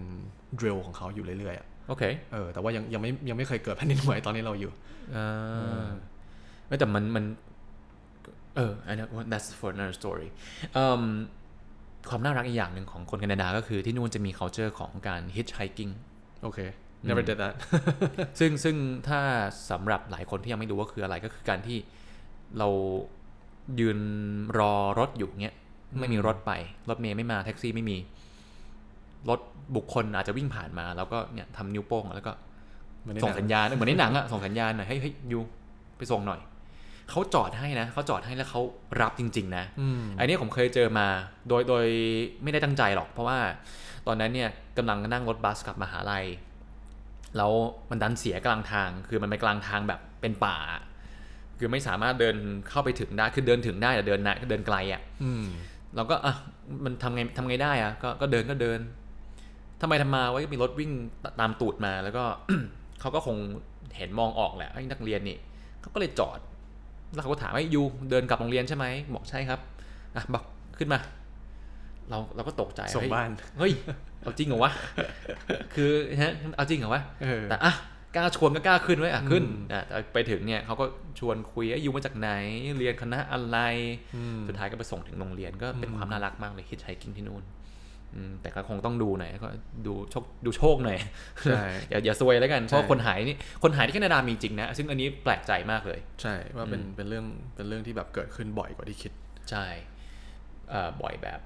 [0.59, 4.71] drill ของเขาอยู่เรื่อยๆอะโอเคเออแต่ว่ายังยังไม่ยังไม่เคยเกิดแผ่นดินไหวตอนนี้เราอยู่
[5.15, 5.89] อ่า
[6.67, 7.25] ไม่แต่มันมัน
[8.55, 10.27] เอออันนั้น that's for another story
[10.73, 11.01] เอิ่ม
[12.09, 15.91] ความน่ารักอีกอย่างหนึ่งของคนแคนาดาก็คือที่นู่นจะมี culture ของการ hitchhiking
[16.43, 16.59] โอเค
[17.07, 17.55] never did that
[18.39, 18.75] ซึ่งซึ่ง
[19.07, 19.19] ถ้า
[19.71, 21.77] สำหรับหลายคนที่ยังไม่รู้ว่าคืออะไรก็คือการที่
[22.59, 22.69] เรา
[23.79, 23.99] ยืน
[24.57, 25.55] รอรถอยู่เงี้ย
[25.99, 26.51] ไม่มีรถไป
[26.89, 27.97] รถเมย์ไม่มาแท็กซี่ไม่มี
[29.29, 29.39] รถ
[29.75, 32.31] บุคคลอาจจะวิ่งผ่านมา แล้วก็เนี่ยทำนิ้วโป้งแล้วก็
[33.01, 35.39] เหมือนในส่งหนังสัญญาณเหมือนในหนังอะส่งสัญญาณหน่อยให้ให้ยู
[35.97, 36.39] ไปส่งหน่อย
[37.09, 38.61] เขาจอดให้นะเขาจอดให้แล้วเขา
[39.01, 41.07] รับจริง ๆ นะอืมอันนี้ผมเคยเจอมา
[41.49, 41.85] โดยโดย
[42.43, 43.39] ไม่ได้ตั้งใจหรอก เพราะว่า
[44.07, 46.25] ตอนนั้นเนี่ยกำลังนั่งรถบัสกลับมหาลัย
[47.37, 47.51] แล้ว
[47.89, 50.57] มันดันเสียกลางทาง คือมันไปกลางทางแบบเป็นป่า
[51.59, 52.35] คือไม่สามารถเดิน
[52.69, 55.43] เข้าไปถึงได้คือเดินถึงได้แต่เดินนะเดินไกลอะ่ะอืม
[55.95, 56.33] เราก็อะ
[56.85, 58.79] มันทำไงทำไงได้อะ่ะก็ก็เดินก็เดิน
[59.81, 60.91] ทำไมทำมาไว้มีรถวิ่ง
[61.39, 62.23] ตามตูดมาแล้วก็
[63.01, 63.37] เขาก็คง
[63.97, 65.37] เห็นมองออกแหละไอ้นักเรียนนี่
[65.81, 66.39] เขาก็เลยจอด
[67.13, 69.59] แล้วเขาก็ถามว่ายูเดินกลับโรงเรียนใช่ไหมบอกใช่ครับ
[70.15, 70.43] อะบอก
[70.77, 70.99] ขึ้นมา
[72.09, 73.73] เราเราก็ตกใจส่งเฮ้ยบ้านเฮ้ย
[74.21, 74.71] เอาจริงเหรอวะ
[75.75, 75.91] คือ
[76.21, 77.73] ฮะเอาจริงเหรอวะเออแต่อะ
[78.15, 80.85] กล้าชวนก็กล้าขึ้นไว้ยอะขึ้นอืมอะแต่ไปถึงเนี่ยเขาก็
[81.19, 82.29] ชวนคุยไอ้ยูมาจากไหน
[82.77, 83.57] เรียนคณะอะไร
[84.15, 87.43] อืมสุดท้ายก็ไปส่งถึงโรงเรียนก็เป็นอืมความน่ารักมากเลยฮิตไฮกิ้งที่นู่น
[88.15, 89.49] อืมแต่ก็คงต้องดูหน่อยก็
[89.87, 90.97] ดูโชคดูโชคหน่อย
[91.43, 99.11] ใช่อย่าอย่าซวยแล้วกันเพราะใช่คนหายนี่คนหายที่แคนาดามีจริงนะ ซึ่งอันนี้แปลกใจมากเลย ใช่ว่าเป็นอืมเป็นเรื่องเป็นเรื่องที่แบบเกิดขึ้นบ่อยกว่าที่คิด
[99.49, 99.65] ใช่
[100.69, 101.39] เอ่อบ่อยแบบ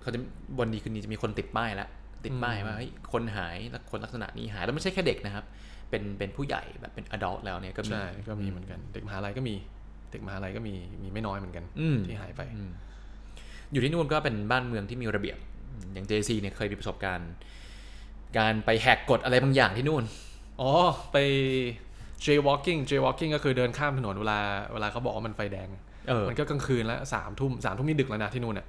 [0.00, 0.18] เขาจะ
[0.58, 1.88] วันดีคืนนี้จะมีคนติดป้ายแล้ว
[2.24, 5.44] ติดป้ายอืมว่าเฮ้ยคนหายแล้วคนลักษณะนี้หายแล้วไม่ใช่แค่เด็กนะครับ
[5.90, 9.54] เป็นเป็นผู้ใหญ่แบบเป็น adult แล้วเนี่ยก็มีใช่ก็มีเหมือนกัน เด็กมหาลัยก็มี
[10.10, 12.70] เด็กมหาลัยก็มีมีไม่น้อยเหมือนกันอืมที่หายไปอืม
[13.72, 15.38] อยู่ที่นู่นก็เป็นบ้านเมืองที่มีระเบียบ
[15.92, 17.30] อย่าง JC เนี่ยเคยมีประสบการณ์
[18.38, 20.04] การไปแหกกฎอะไรบางอย่างที่นู่น
[20.60, 20.70] อ๋อ
[21.12, 21.16] ไป
[22.24, 24.38] jaywalking jaywalking ก็คือเดินข้ามถนนเวลา
[24.72, 25.68] เวลาเขาบอกว่ามันไฟแดง
[26.08, 28.66] เออมันก็กลางคืนแล้วสามทุ่มสามทุ่มนี่ดึกแล้วนะที่นู่นอะ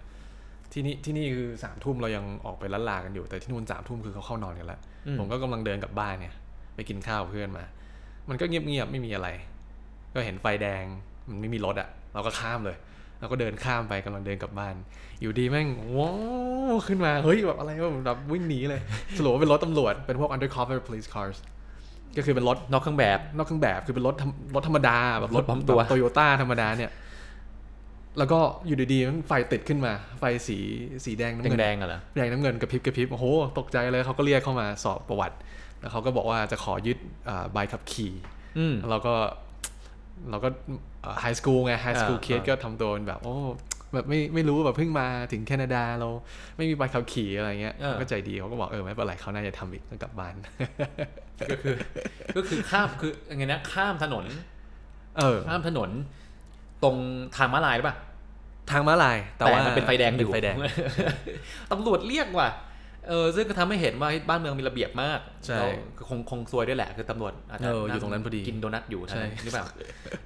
[0.73, 6.33] ที่นี่ที่นี่คือสามทุ่มเรายังออกไปล้านลากันอยู่แต่ที่นู่นสามทุ่มคือเขาเข้านอนกันแล้วอืมผมก็กำลังเดินกลับบ้านเนี่ย
[6.77, 7.65] ไปกินข้าวกับเพื่อนมา
[8.29, 9.27] มันก็เงียบๆไม่มีอะไร
[10.13, 10.83] ก็เห็นไฟแดง
[11.29, 12.77] มันไม่มีรถอะ เราก็ข้ามเลย
[13.19, 14.75] เราก็เดินข้ามไปกำลังเดินกลับบ้าน
[15.21, 16.13] อยู่ดีแม่งว้า
[16.73, 18.81] วขึ้นมา เฮ้ยแบบอะไรวะแบบวิ่งหนีเลย
[19.17, 21.37] สรุปว่าเป็นรถตำรวจ เป็นพวก undercover police cars
[22.17, 26.91] ก็คือเป็นรถนอกเครื่องแบบนอกเครื่องแบบคือเป็นรถธรรมรถธรรมดาแบบรถรถพร้อมตัวโตโยต้าธรรมดาเนี่ย
[28.17, 30.57] แล้วก็อยู่ดีๆมันไฟติดขึ้นมา ไฟสี
[31.05, 33.25] สีแดงน้ำเงินแดงๆอะเหรอแดงน้ำเงินกระพริบกระพริบโอ้โห
[33.59, 35.35] ตกใจเลยเขาก็เรียกเข้ามาสอบประวัติ
[35.81, 36.97] แล้วเขาก็บอกว่าจะขอยึด
[37.29, 38.13] อ่าใบขับขี่
[38.57, 39.15] อืมแล้วเราก็
[40.29, 40.49] เราก็
[41.19, 43.35] ไฮสคูลไงไฮสคูลอ่าคิดอ่าก็ทำตัวเป็นแบบ โอ้
[43.93, 46.09] แบบไม่ไม่รู้แบบเพิ่งมาถึงแคนาดาเรา
[46.57, 50.33] ไม่มีใบขับขี่อะไรเงี้ยเขาก็ใจดีเขาก็บอกเออไม่เป็นไรเขาน่าจะทำอีกต้องกลับบ้าน
[51.49, 51.75] ก็คือ
[52.35, 54.25] ก็คือข้ามคือยังไงนะข้ามถนน
[55.17, 55.89] เออ ข้ามถนน
[56.83, 56.95] ตรง
[57.37, 57.97] ทางม้าลายหรือเปล่า
[58.71, 60.55] ทางม้าลายแต่แต่ว่ามันเป็นไฟแดงอยู่เป็นไฟแดง
[61.71, 62.49] ตำรวจเรียกว่ะ
[63.09, 69.65] เออซึ่งก็ทำให้เห็นว่าบ้านเมืองมีระเบียบมากใช่แล้วคือคงคงซวยด้วยแหละ คือตำรวจอาจจะเอออยู่ตรงนั้นพอดีกินโดนัทอยู่ใช่ใช่หรือเปล่า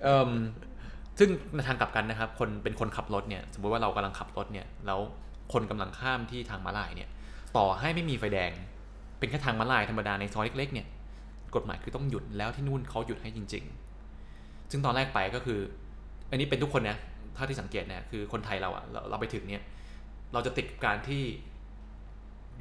[0.04, 0.32] เอม
[1.20, 5.00] ซึ่งในทางกลับกันนะครับ คนเป็นคนขับรถเนี่ยสมมติว่าเรากำลังขับรถเนี่ย แล้ว
[5.54, 7.10] คนกำลังข้ามที่ทางม้าลายเนี่ย
[7.58, 8.52] ต่อให้ไม่มีไฟแดง
[9.20, 10.88] เป็นแค่ทางม้าลายธรรมดาในซอยเล็กๆเนี่ย
[11.56, 13.64] กฎหมายคือต้องหยุดแล้วที่นู่นเขาหยุดให้จริง
[14.18, 15.60] ๆ ซึ่งตอนแรกไปก็คือ
[16.30, 16.98] อันนี้เป็นทุกคนนะ
[17.36, 19.64] เท่าที่สังเกตเนี่ยคือคนไทยเราอะเราเราไปถึงเนี่ย
[20.34, 21.24] เราจะติดการที่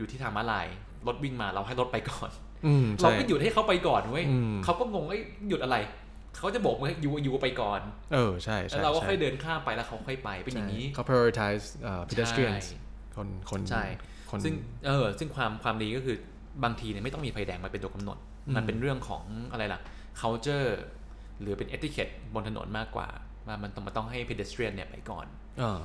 [0.00, 0.66] อยู่ที่ทางม้าลาย
[1.06, 2.30] รถวิ่งมาเราให้รถไปก่อน
[2.66, 5.76] อืมเราใช่ก็หยุดให้เขาไปก่อนเว้ยอืมเขาก็งงไอ้ยหยุดอะไร
[6.38, 7.80] เขาจะบอกว่าให้ยูยูไปก่อน
[8.12, 12.78] เออใช่แล้ใช่วเราก็ใช่ค่อยเดินข้ามไปแล้วเขาค่อยไปเป็นอย่างนี้ใช่เขา prioritize เอ่อ pedestrians ใช่
[13.16, 13.84] คนคนใช่
[14.30, 14.54] คนซึ่ง
[14.86, 16.16] เออซึ่งความความดีก็คือ
[16.64, 19.80] บางทีเนี่ยไม่ต้องมีไฟแดงมาเป็นตัวกำหนดอืมมันเป็นเรื่องของอะไรล่ะ
[20.20, 20.68] culture
[21.40, 23.08] หรือเป็น etiquette บนถนนมากกว่า
[23.46, 25.26] ว่ามันต้องมาต้องให้ pedestrian เนี่ยไปก่อน
[25.62, 25.80] อ่า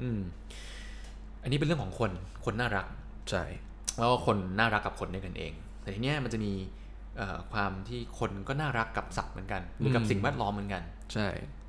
[0.00, 0.20] อืม
[1.42, 2.10] อันนี้เป็นเรื่องของคน
[2.44, 2.86] คนน่ารัก
[3.30, 3.44] ใช่
[3.98, 6.52] แล้วก็คนน่ารักกับคนด้วยกันเอง แต่ทีเนี้ยมันจะมี
[7.16, 11.26] เอ่อความที่คนก็น่ารักกับสัตว์เหมือนกันหรือกับอืมสิ่งแวดล้อมเหมือนกัน ใช่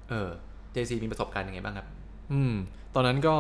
[0.10, 0.30] เออ
[0.72, 1.88] เจซีมีประสบการณ์ยังไงบ้างครับ
[2.34, 2.54] อืม
[2.96, 3.36] ตอนนั้นก็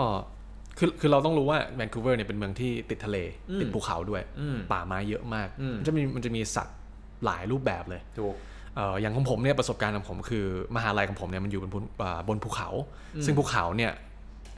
[0.77, 3.17] คือคือเราต้องรู้ว่าแวนคูเวอร์เนี่ยเป็นเมืองที่ติดทะเล
[3.49, 6.77] อืมติดภูเขาด้วยอืมป่าไม้เยอะมากอืมมันจะมีมันจะมีสัตว์
[7.25, 8.35] หลายรูปแบบเลยถูก
[8.75, 12.69] เอ่ออย่างของผมเนี่ยประสบการณ์ของผมคือมหาลัยของผมเนี่ยมันอยู่บนภูอ่าบนภูเขา
[13.15, 13.91] อืมซึ่งภูเขาเนี่ย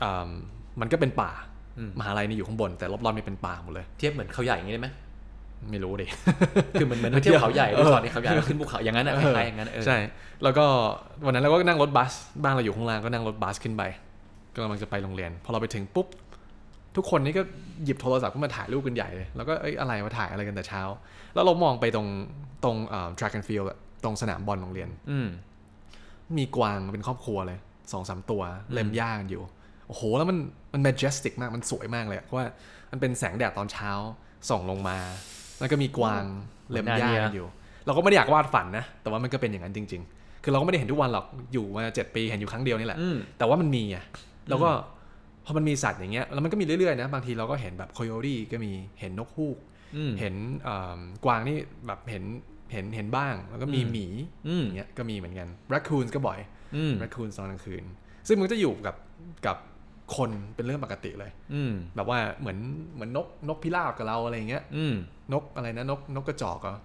[0.02, 0.30] อ่า
[0.80, 1.53] มันก็เป็นป่าอื
[1.86, 4.88] มมหาลัยเนี่ยอยู่ข้างบน แต่รอบๆเนี่ยเป็นป่าหมดเลย เทียบเหมือนเขาใหญ่อย่างนี้ได้ไหม
[5.70, 6.06] ไม่รู้ดิ
[6.74, 9.98] คือเหมือนเหมือนเราเที่ยวเขาใหญ่ด้วยตอนนี้เขาใหญ่เราขึ้นภูเขาอย่างนั้นอะคล้ายๆอย่างนั้นเออใช่
[10.42, 10.64] แล้วก็
[11.26, 12.12] วันนั้นเราก็นั่งรถบัส
[12.44, 13.82] บ้านเราอยู่ข้างล่างก็นั่งรถบัสขึ้นไป
[14.54, 16.06] ก็กำลังจะไปโรงเรียน พอเราไปถึงปุ๊บ
[16.96, 17.42] ทุกคนนี่ก็
[17.84, 20.82] หยิบโทรศัพท์ขึ้นมาถ่ายรูปกันใหญ่เลย แล้วก็เอ้ยอะไรมาถ่ายอะไรกันแต่เช้า
[21.34, 22.08] แล้วเรามองไปตรง
[22.64, 25.28] ตรงอ่า track and field อะตรงสนามบอลโรงเรียน อืม
[26.36, 27.58] มีกวางเป็นครอบครัวเลย
[27.92, 29.42] สองสามตัวเล็มหญ้ากันอยู่
[29.88, 30.38] โอ้โหแล้วมัน
[30.74, 32.46] มัน majestic มากมันสวยมากเลยอะเพราะว่า
[32.92, 33.90] มันเป็นแสงแดดตอนเช้า
[34.48, 34.98] ส่องลงมา
[35.60, 36.24] แล้วก็มีกวาง
[36.70, 37.48] เล็มหญ้ากันอยู่
[37.86, 44.04] เราก็ไม่ได้อยากวาดฝันนะ แต่ว่ามันก็เป็นอย่างนั้นจริง ๆ คือเราก็ไม่ได้เห็นทุกวันหรอกอยู่มาเจ็ดปีเห็นอยู่ครั้งเดียวนี่แหละอืมแต่ว่ามันมีอะ
[44.48, 44.70] แล้วก็
[45.44, 49.56] พอมันมีสัตว์อย่างเงี้ยแล้วมันก็มีเรื่อยๆนะบางทีเราก็เห็นแบบโคโยตี้ก็มีเห็นนกฮูก
[49.96, 51.56] อืมเห็นเอิ่มกวางนี่
[51.86, 52.24] แบบเห็น
[52.72, 54.06] เห็นเห็นบ้าง แล้วก็มีอืมหมี
[54.48, 56.38] อืมอย่างเงี้ยก็มีเหมือนกัน raccoons ก็บ่อย
[56.76, 57.84] อืม raccoons ตอนกลางคืน
[58.28, 58.96] ซึ่งมันก็จะอยู่กับ
[59.46, 59.56] กับ
[60.16, 62.58] คนเป็นเรื่องปกติเลย อืมแบบว่าเหมือน
[62.94, 64.94] เหมือนนกนกพิราบกับเราอะไรอย่างเงี้ย อืม
[65.32, 66.76] นกอะไรนะนกนกกระจอกเหรอ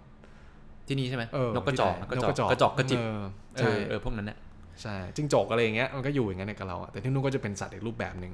[0.88, 3.20] ที่นี่ใช่ไหมเออนกกระจอกที่ไหกระจอกกระจอกกระจิบเออ
[3.56, 4.38] เอใช่อเออพวกนั้นเนี่ย
[4.82, 8.34] ใช่จิ้งจกอะไรอย่างเงี้ยมันก็อยู่อย่างนั้นกับเราอะแต่ที่นู่นก็จะเป็นสัตว์อีกรูปแบบหนึ่ง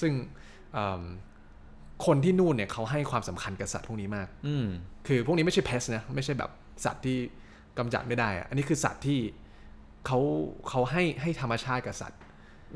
[0.00, 0.12] ซึ่ง
[0.74, 1.02] เอิ่ม
[2.06, 4.66] คนที่นู่นเนี่ยเขาให้ความสำคัญกับสัตว์พวกนี้มาก อืม
[5.06, 6.50] คือพวกนี้ไม่ใช่เพสนะไม่ใช่แบบ
[6.84, 7.18] สัตว์ที่
[7.78, 9.18] กำจัดไม่ได้อะอันนี้คือสัตว์ที่
[10.06, 10.18] เขา
[10.68, 12.20] เขาให้ให้ธรรมชาติกับสัตว์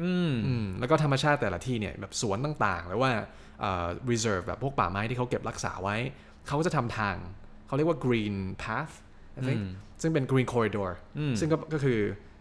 [0.02, 3.10] อืมอืมแล้วก็ธรรมชาติแต่ละที่เนี่ยแบบสวนต่างๆ หรือว่า
[3.60, 5.96] เอ่อ reserve แบบพวกป่าไม้ที่เขาเก็บรักษาไว้
[6.46, 7.16] เขาก็จะทำทาง
[7.66, 8.94] เขาเรียกว่า green path
[9.38, 9.70] I think อืม
[10.02, 11.98] ซึ่งเป็น green corridor อืมซึ่งก็ก็คือ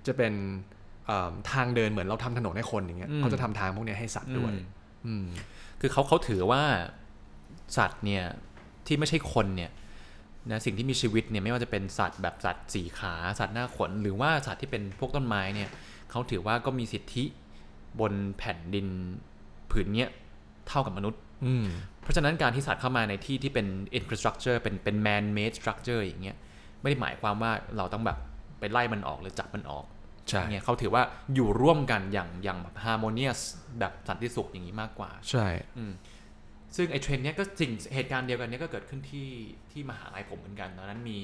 [0.07, 0.33] จะเป็น
[1.05, 4.63] เอ่อทางเดินเหมือนเราทำถนนให้คนอย่างเงี้ยอืมเขาจะทำทางพวกเนี้ยให้สัตว์ด้วยอืม
[5.07, 5.25] อืม
[5.81, 6.63] คือเขาเขาถือว่า
[7.77, 8.23] สัตว์เนี่ย
[8.87, 9.71] ที่ไม่ใช่คนเนี่ย
[10.51, 15.69] นะสิ่งที่มีชีวิตเนี่ยไม่ว่าจะเป็นสัตว์แบบสัตว์สี่ขา สัตว์หน้าขน หรือว่าสัตว์ที่เป็นพวกต้นไม้เนี่ย
[16.11, 17.23] เขาถือว่าก็มีสิทธิ
[17.99, 18.87] บนแผ่นดิน
[19.71, 20.09] ผืนเนี้ย
[20.67, 21.65] เท่ากับมนุษย์อืม
[22.01, 23.67] เพราะฉะนั้นการที่สัตว์เข้ามาในที่ที่เป็น
[23.99, 26.37] infrastructure เป็นเป็น man made structure อย่างเงี้ย
[26.81, 28.17] ไม่ได้หมายความว่าเราต้องแบบ
[28.59, 29.85] ไปไล่มันออกหรือจับมันออก
[30.29, 31.03] ใช่เนี่ยเขาถือว่า
[31.35, 33.39] อยู่ร่วมกันอย่างอย่างแบบ harmonious
[33.79, 35.47] แบบสันติสุขอย่างนี้มากกว่า ใช่
[35.77, 35.91] อืม
[36.75, 39.29] ซึ่งไอ้เทรนด์เนี้ยก็สิ่งเหตุการณ์เดียวกันเนี้ยก็เกิดขึ้นที่
[39.71, 41.19] ที่มหาลัยผมเหมือนกันตอนนั้นมี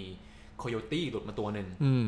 [0.57, 2.07] โคโยตี้หลุดมาตัวหนึ่งอืม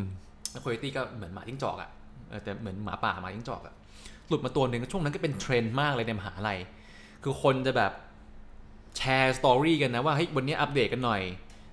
[0.51, 1.89] แล้วโคโยตี้ก็เหมือนหมาจิ้งจอกอะ่ะ
[2.29, 3.73] เออแต่เหมือนหมาป่าหมาจิ้งจอกอะ่ะ
[4.27, 6.59] หลุดมาตัวหนึ่งช่วงนั้นก็เป็นเทรนด์มากเลยในมหาลัย
[7.23, 7.91] คือคนจะแบบ
[8.97, 11.21] แชร์ story กันนะว่าเฮ้ยวันนี้อัปเดตกันหน่อย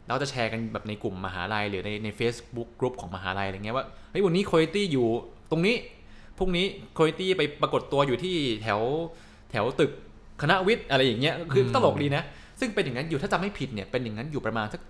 [0.06, 5.06] แล้วจะแชร์กันแบบในกลุ่มมหาลัย หรือในใน Facebook กลุ่มของมหาลัยอะไรเงี้ยว่าเฮ้ยวันนี้โคโยตี้อยู่
[5.50, 5.76] ตรงนี้
[6.38, 8.80] พรุ่งนี้โคโยตี้ไปปรากฏตัวอยู่ที่แถว
[9.50, 9.90] แถวตึก
[10.42, 12.22] คณะวิทย์อะไรอย่างเงี้ยคือตลกดีนะ
[12.60, 14.80] ซึ่งเป็นอย่างนั้นอยู่ถ้าจำไม่ผิดเนี่ยเป็นอย่างนั้นอยู่ประมาณสัก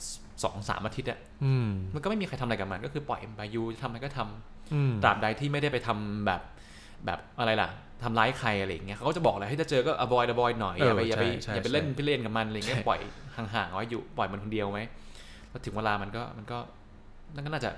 [0.45, 6.41] สองสามอาทิตย์อะอืมมันก็ไม่มีใครทำอะไรกับมันก็คือปล่อยมันไปอยูทำอะไรก็ทำอืมตราบใดที่ไม่ได้ไปทำแบบ
[7.07, 7.69] แบบอะไรล่ะ
[8.03, 13.01] ทำร้ายใครอะไรอย่างเงี้ยเขาก็จะบอกเลยให้จะเจอก็ avoid avoid หน่อยอย่าไปอย่าไปเออใช่ใช่อย่าไปเล่นใช่ไปเล่นกับมันอะไรเงี้ยใช่ปล่อย
[13.37, 14.85] ห่างๆเอาไว้อยู่ปล่อยมันคนเดียวไว้
[15.51, 16.59] แล้วถึงเวลามันก็มันก็
[17.35, 17.71] นั่นก็น่าจะ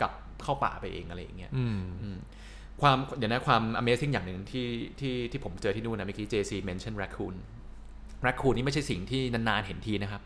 [0.00, 2.18] กลับเข้าป่าไปเองอะไรอย่างเงี้ยอืมอืม
[2.80, 4.66] ความเดี๋ยวนะความ amazing อย่างหนึ่งที่
[5.00, 7.34] ที่ที่ผมเจอที่นู่นนะเมื่อกี้ JC mention raccoon
[8.26, 10.22] raccoon นี่ไม่ใช่สิ่งที่นานๆเห็นทีนะครับ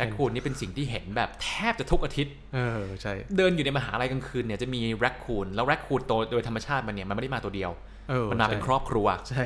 [0.00, 7.70] raccoon นี่เป็นสิ่งที่เห็นแบบแทบจะทุกอาทิตย์ เออใช่ เดินอยู่ในมหาลัยกลางคืนเนี่ยจะมีแรคคูนแล้วแรคคูนโตวโดยธรรมชาติมันเนี่ยมันไม่ได้มาตัวเดียว
[8.10, 9.44] เออมันมาเป็นครอบครัว ใช่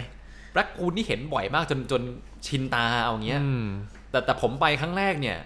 [0.55, 2.03] แรคคูนนี่เห็นบ่อยมากจนจน
[2.47, 3.67] ชินตาเอาอย่างเงี้ยอืม
[4.11, 5.37] แต่แต่ผมไปครั้งแรกเนี่ย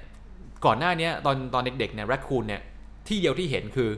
[0.67, 2.61] ก่อนหน้าเนี้ยตอนตอนเด็กๆเนี่ยแรคคูนเนี่ย
[3.09, 3.91] ที่เดียวที่เห็นคือ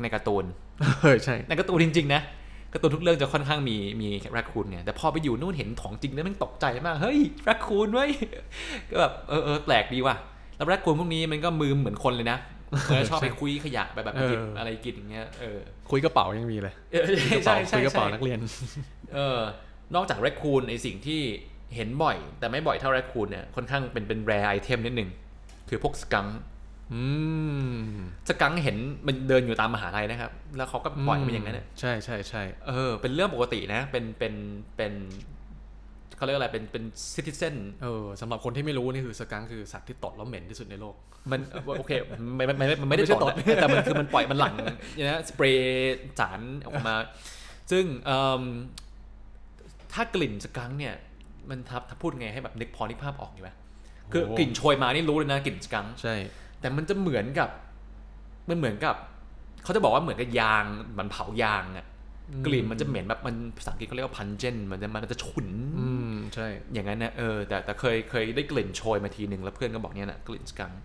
[0.00, 0.44] ในการ์ตูน
[0.80, 2.22] เออใช่ ในการ์ตูนจริงๆนะ
[2.72, 8.10] การ์ตูนทุกเรื่องจะค่อนข้างมีมีแรคคูนไงแต่พอไปอยู่นู่นเห็นของจริงแล้วแมันตกใจมาก เฮ้ยแรคคูนเว้ย
[8.90, 10.16] ก็แบบเออเออแปลกดีว่ะ
[10.56, 12.38] แล้วแรคคูนพวกนี้มันก็มือเหมือนคนเลยนะ
[12.88, 15.58] เออชอบไปคุยขยะไปแบบไปหยิบเออออะไรกินอย่างเงี้ยเออ
[15.90, 18.38] คุ้ยกระเป๋ายังมีเลยเออคุ้ยกระเป๋าใช่ใช่คุ้ยกระเป๋าใช่นักเรียน
[19.14, 19.40] เออ
[19.94, 21.20] นอกจากแรคคูนไอสิ่งที่
[21.74, 25.10] เห็นบ่อย แต่ไม่บ่อยเท่าแรคคูนเนี่ยค่อนข้างเป็นเป็น rare item นิดหนึ่ง
[25.68, 26.26] คือพวก skunk
[26.92, 27.02] อื
[27.86, 27.90] ม
[28.28, 34.34] skunk เห็นมันเดินอยู่ตามมหาลัยนะครับ แล้วเขาก็ปล่อยมันอย่างนั้นน่ะใช่ใช่ใช่เออเป็นเรื่องปกตินะ เป็นเป็น
[34.76, 34.92] เป็น
[36.16, 40.94] เขาเรียกอะไรเป็นเป็น citizen เออสำหรับคนที่ไม่รู้นี่คือ skunk คือสัตว์ที่ตดแล้วเหม็นที่สุดในโลก
[41.30, 41.40] มัน
[41.78, 41.92] โอเค
[42.36, 44.54] ไม่ไม่ไม่มันไม่ได้ไม่ใช่ตดตดนะแต่มันคือมันปล่อยมันหลั่ง
[45.02, 46.94] นะสเปรย์สารออกมา
[47.70, 48.42] ซึ่งเอิ่ม
[49.92, 50.94] ถ้ากลิ่นสกังค์เนี่ย
[51.50, 53.50] มันทับถ้าพูดไงให้แบบนึกพอนึกภาพออกอยู่ไหม
[54.12, 56.14] คือกลิ่นโชยมานี่รู้เลยนะกลิ่นสกังค์ใช่
[56.60, 57.48] แต่มันจะเหมือนกับ
[58.48, 58.96] มันเหมือนกับ
[59.64, 60.64] เขาจะบอกว่าเหมือนกับยาง
[60.98, 61.86] มันเผายางอะ
[62.46, 65.48] กลิ่นมันจะเหม็นแบบมันภาษาอังกฤษเขาเรียกว่าพันเจนมันจะมันจะฉุน
[65.78, 65.95] อืม
[66.34, 70.82] ใช่ อย่างนั้นนะเออแต่แต่เคยเคยได้กลิ่นโชยมาทีหนึ่งแล้วเพื่อนก็บอกเนี่ยนะกลิ่นสกังค์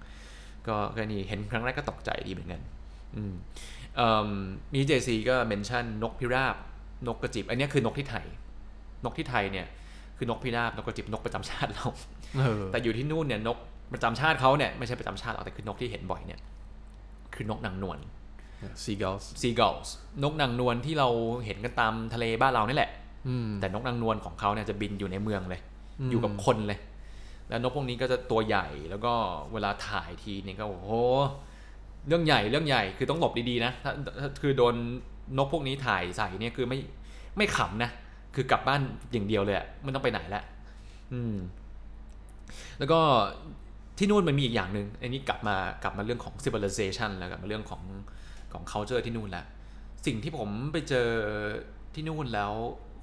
[0.67, 2.61] ก็ก็นี่เห็นครั้งแรกก็ตกใจดีเหมือนกัน
[3.15, 3.33] อืม
[3.97, 4.29] เอิ่ม
[4.73, 6.55] มีเจซีก็เมนชั่นนกพิราบ
[7.07, 8.25] นกกระจิบ อันเนี้ยคือนกที่ไทย
[9.05, 9.67] นกที่ไทยเนี่ย
[10.17, 11.87] คือนกพิราบนกกระจิบนกประจำชาติเรา
[12.37, 13.57] เออแต่อยู่ที่นู่นเนี่ยนก
[13.93, 16.39] ประจำชาติเขาเนี่ยไม่ใช่ประจำชาติหรอกแต่คือนกที่เห็นบ่อยเนี่ย
[17.35, 17.99] คือนกนางนวล
[18.83, 19.89] seagulls seagulls
[20.23, 21.07] นกนางนวลที่เรา
[21.45, 23.00] เห็นกันตามทะเลบ้านเรานี่แหละอืม
[23.59, 25.61] แต่นกนางนวลของเขาเนี่ยจะบินอยู่ในเมืองเลย
[25.99, 26.79] อืมอยู่กับคนเลย
[27.49, 29.13] แล้วนกพวกนี้ก็จะตัวใหญ่แล้วก็
[29.53, 30.91] เวลาถ่ายทีเนี่ยก็โอ้โห
[32.07, 34.75] เรื่องใหญ่เรื่องใหญ่คือต้องหลบดีๆนะถ้าถ้าคือโดน
[35.37, 36.79] นกพวกนี้ถ่ายใส่เนี่ยคือไม่
[37.37, 37.91] ไม่ขำนะ
[38.35, 38.81] คือกลับบ้าน
[39.11, 40.43] อย่างเดียวเลยอะไม่ต้องไปไหนละ
[41.13, 41.35] อืม
[42.79, 42.99] แล้วก็
[43.97, 47.83] ที่นู่นมันมีอีกอย่างหนึ่งอันนี้กลับมากลับมาเรื่องของ civilization แล้วกลับมาเรื่องของ
[48.53, 49.45] ของ culture ที่นู่นแล้ว
[50.05, 51.07] สิ่งที่ผมไปเจอ
[51.93, 52.53] ที่นู่นแล้ว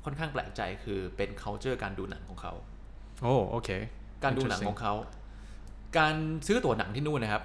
[0.08, 2.52] ค่อนข้างแปลกใจคือเป็น culture การดูหนังของเขา
[3.22, 3.70] โอ้โอเค
[4.24, 4.94] การดูหนังของเขา
[5.98, 6.14] การ
[6.46, 7.42] ซื้อตั๋วหนังที่นู่นนะครับ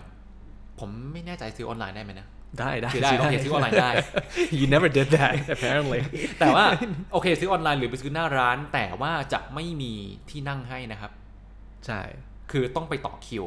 [0.80, 2.28] ผมไม่แน่ใจซื้อออนไลน์ได้ไหมนะ
[2.60, 3.90] ได้ได้ซื้อได้โอเคซื้อออนไลน์ได้
[4.60, 6.02] you never did that apparently
[6.40, 6.66] แต่ว่า
[7.14, 9.94] โอเคซื้อออนไลน์หรือไปซื้อหน้าร้าน แต่ว่าจะไม่มี
[10.30, 11.12] ที่นั่งให้นะครับ
[11.86, 12.02] ใช่
[12.52, 13.46] คือต้องไปต่อคิว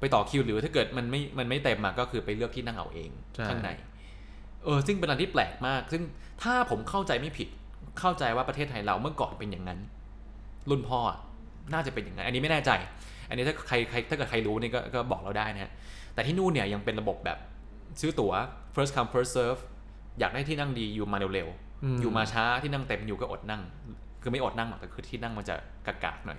[0.00, 3.70] ไปต่อคิวหรือถ้าเกิดมันไม่มันไม่เต็มมาก็คือไปเลือกที่นั่งเอาเองใช่ข้างใน
[4.64, 6.02] เออซึ่งเป็นอะไรที่แปลกมาก ซึ่ง
[6.42, 7.48] ถ้าผมเข้าใจไม่ผิด
[7.98, 9.78] เข้าใจว่าประเทศไทยเราเมื่อก่อนเป็นอย่างนั้น
[10.70, 11.18] รุ่นพ่ออะ
[11.72, 12.70] น่าจะเป็นอย่างนั้น อันนี้ไม่แน่ใจ
[13.28, 15.72] อันนี้ถ้าใครใครถ้าเกิดใครรู้เนี่ยก็ก็บอกเราได้นะฮะ
[16.14, 17.38] แต่ที่นู่นเนี่ยยังเป็นระบบแบบ
[18.00, 18.32] ซื้อตั๋ว
[18.74, 19.60] first come first serve
[20.18, 23.62] อยากได้ที่นั่งดีอยู่มาเร็วๆอยู่มาช้าที่นั่งเต็มอยู่ก็อดนั่ง
[24.22, 25.54] คือไม่อดนั่งหรอกแต่คือที่นั่งมันจะ
[25.86, 26.38] กากๆหน่อย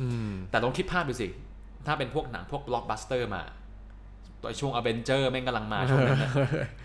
[0.00, 1.28] อืมแต่ลองคิดภาพดูสิ
[1.86, 3.42] ถ้าเป็นพวกหนังพวกบล็อกบัสเตอร์มา
[4.44, 6.30] ตัวช่วงอเวนเจอร์แม่งกำลังมาช่วงนั้นนะ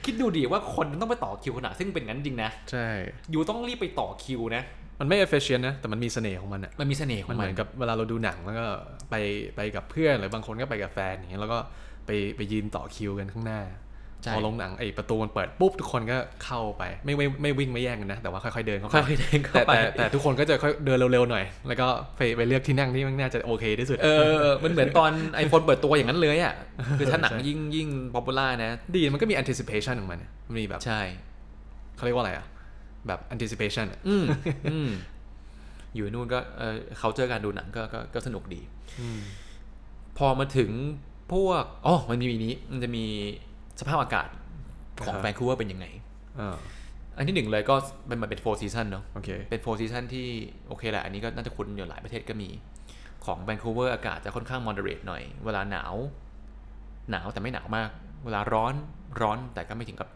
[0.06, 2.88] คิดดูดิว่าคนต้องไปต่อคิวขนาดซึ่งเป็นงั้นจริงนะ ใช่
[3.32, 4.64] you ต้องรีบไปต่อคิวนะ
[5.00, 8.66] มันไม่ efficient นะ แต่มันมีเสน่ห์ของมันอะมันมีเสน่ห์ของมัน มันเหมืนอนกับเวลาเราดูหนังแล้วก็
[9.10, 9.16] ไป
[9.56, 11.60] ไปกับเพื่อนหรือบางคนก็ไปกับแฟนอย่างเงี้ยแล้วก็
[12.06, 13.89] ไปไปยืนต่อคิวกันข้างหน้าใช่
[14.36, 24.10] พอลงหนังไอ้ประตูมันเปิดปุ๊บทุกคนก็เข้าไปไม่ไม่ไม่วิ่งไม่แย่งกันนะแต่ว่าค่อยๆเดินเข้าไปค่อยๆเดินเข้าแต่ไปแต่แต่ทุกคนก็จะค่อยเดินเร็วๆหน่อย แล้วก็ไปไปเลือกที่นั่งที่มันน่าจะโอเคที่สุดเอ
[24.46, 25.12] อมันเหมือนตอน
[25.44, 26.54] iPhone เปิดตัวอย่างนั้นเลยอะ
[27.00, 31.02] คือถ้าหนังใช่ยิ่งยิ่ง popular นะ ดีมันก็มี anticipation ของมันอะมันมีแบบใช่
[31.96, 32.46] เขาเรียกว่าอะไรอะ
[33.08, 34.26] แบบ anticipation อะอืม
[34.72, 34.90] อืม
[35.96, 38.62] อยู่นู่นก็เออเขาเจอการดูหนังก็ก็ก็สนุกดี
[40.18, 40.72] พอมาถึง
[41.32, 43.06] พวกอ๋อมันมีนี้มันจะมี
[43.80, 44.28] สภาพอากาศ
[45.06, 45.86] ของอ่าฮะแวนคูเวอร์เป็นยังไง
[46.40, 46.58] อ่า
[47.18, 47.76] อันที่หนึ่งเลยก็
[48.10, 50.28] มันมันเป็น four season เนาะโอเคเป็น four season ที่
[50.68, 52.50] โอเคแหละ อันนี้ก็น่าจะคุ้นอยู่หลายประเทศก็มี
[53.26, 55.96] ของแวนคูเวอร์อากาศจะค่อนข้าง moderate หน่อย เวลาหนาว
[57.12, 57.90] หนาวแต่ไม่หนาวมาก
[58.26, 58.74] เวลาร้อน
[59.22, 60.10] ร้อนแต่ก็ไม่ถึงกับ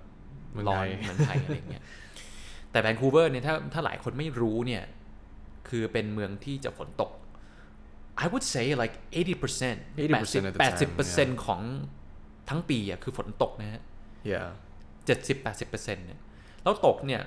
[0.51, 1.83] เมืองไทย ร้อนเหมือนไทยอะไรอย่างเงี้ย
[2.71, 4.83] แต่แวนคูเวอร์เนี่ยถ้าถ้าหลายคนไม่รู้เนี่ย
[5.69, 7.11] คือเป็นเมืองที่จะฝนตก
[8.23, 10.77] I would say like 80% 80% of the time,
[11.37, 11.61] 80%ของ
[12.49, 13.81] ทั้งปีอะคือฝนตกนะฮะ
[14.31, 14.47] yeah
[15.05, 16.19] เจ็ดสิบแปดสิบเปอร์เซ็นต์เนี่ย
[16.63, 17.21] แล้วตกเนี่ย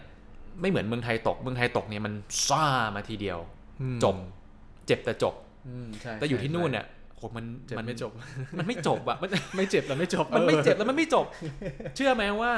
[0.60, 2.12] ไม่เหมือนเมืองไทยตก เมืองไทยตกเนี่ยมัน
[2.48, 3.38] ซ่ามาทีเดียว
[3.80, 4.16] อืมจบ
[4.86, 5.34] เจ็บแต่จบ
[5.68, 6.86] อืมใช่แต่อยู่ที่ใช่นู่นเนี่ย
[7.16, 8.12] โหมันเจ็บมันไม่จบ
[8.58, 11.26] มันไม่จบอะมันไม่เจ็บแล้วไม่จบ มันไม่ออเจ็บแล้วมันไม่จบ
[11.96, 12.52] เชื่อไหมว่า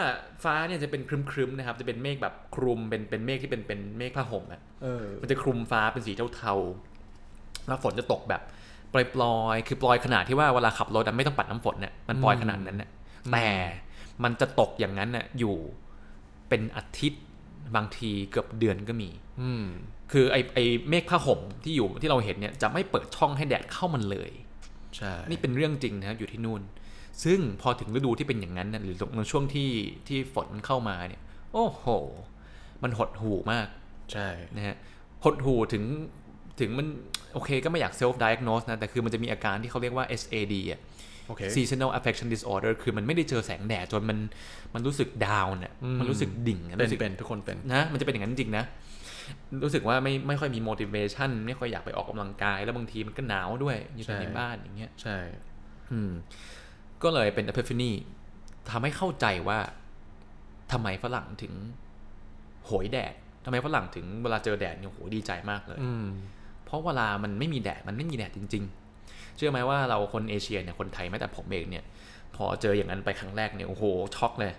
[0.44, 8.42] ฟ้าเนี่ยจะเป็นครึมๆนะครับ จะเป็นเมฆแบบคลุมเป็นเป็นเมฆที่เป็นเป็นเมฆผ้าห่มอะเออมันจะคลุมฟ้าเป็นสีเทาๆแล้วฝนจะตกแบบ
[8.92, 12.90] ปล่อยๆคือปล่อยขนาดที่ว่าเวลาขับรถอะไม่ต้องปัดน้ำฝนเนี่ยมันปล่อยขนาดนั้นน่ะ
[13.32, 13.46] แต่
[14.24, 15.56] มันจะตกอย่างนั้นน่ะอยู่
[16.48, 17.22] เป็นอาทิตย์
[17.76, 19.10] บางทีเกือบเดือนก็มี
[19.40, 19.64] อืม
[20.12, 20.58] คือไอไอ
[20.88, 24.30] เมฆผ้าห่มที่อยู่ที่เราเห็นเนี่ยจะไม่เปิดช่องให้แดดเข้ามันเลย
[24.96, 26.62] ใช่นี่เป็นเรื่องจริงนะครับอยู่ที่นู่น
[27.24, 29.70] ซึ่งพอถึงฤดูที่เป็นอย่างนั้นนะหรือในช่วงที่
[30.08, 31.22] ที่ฝนเข้ามาเนี่ย
[31.52, 31.86] โอ้โห
[32.82, 33.66] มันหดหูมาก
[34.12, 34.76] ใช่นะฮะ
[35.24, 35.84] หดหูถึง
[36.60, 36.86] ถึงมัน
[37.34, 40.80] โอเคก็ไม่อยาก self diagnose นะ แต่คือมันจะมีอาการที่เขาเรียกว่า SAD อะ
[41.26, 44.18] โอเค seasonal affection disorder คือมันไม่ได้เจอแสงแดดจนมัน
[44.74, 48.64] มันรู้สึกดาวน์อะอืมมันรู้สึกดิ่งอะเป็นรู้สึกเป็นทุกคนเป็นนะมันจะเป็นอย่างนั้นจริงๆนะ
[49.64, 55.16] รู้สึกว่าไม่ไม่ค่อยมี motivation ไม่ค่อยอยากไปออกกำลังกาย แล้วบางทีมันก็หนาวด้วยอยู่แต่ใช่ในบ้านอย่างเงี้ยใช่
[55.92, 56.12] อืม
[57.02, 57.92] ก็เลยเป็น epiphany
[58.70, 59.58] ทำให้เข้าใจว่า
[60.72, 61.52] ทำไมฝรั่งถึง
[62.66, 66.06] โหยแดดทำไมฝรั่งถึงเวลาเจอแดดเนี่ยโหดีใจมากเลยอืม
[66.68, 68.64] เพราะเวลามันไม่มีแดดมันไม่มีแดดจริง
[69.00, 71.84] ๆ เชื่อไหมว่าเราคนเอเชียเนี่ยคนไทยแม้แต่ผมเองเนี่ย
[72.36, 73.84] พอเจออย่างนั้นไปครั้งแรกเนี่ยโอ้โห
[74.16, 74.52] ช็อกเลย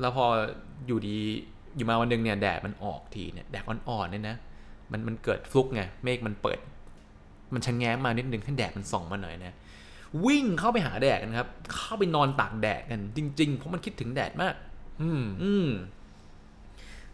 [0.00, 0.26] แล้วพอ
[0.86, 1.16] อยู่ดี
[1.76, 4.36] อยู่มาวันหนึงเนี่ยแดดมันออกทีเนี่ยแดดอ่อนๆเนี่ยนะ
[4.92, 6.58] มันมันเกิดฟลุกไงเมฆมันเปิด
[7.54, 9.54] มันชะแง้มมานิดนึงให้แดดมันส่องมาหน่อยนะ
[10.26, 14.54] วิ่งเข้าไปหาแดดกันครับ เข้าไปนอนตากแดดกันจริงๆ เพราะมันคิดถึงแดดมาก
[15.02, 15.68] อืมอืม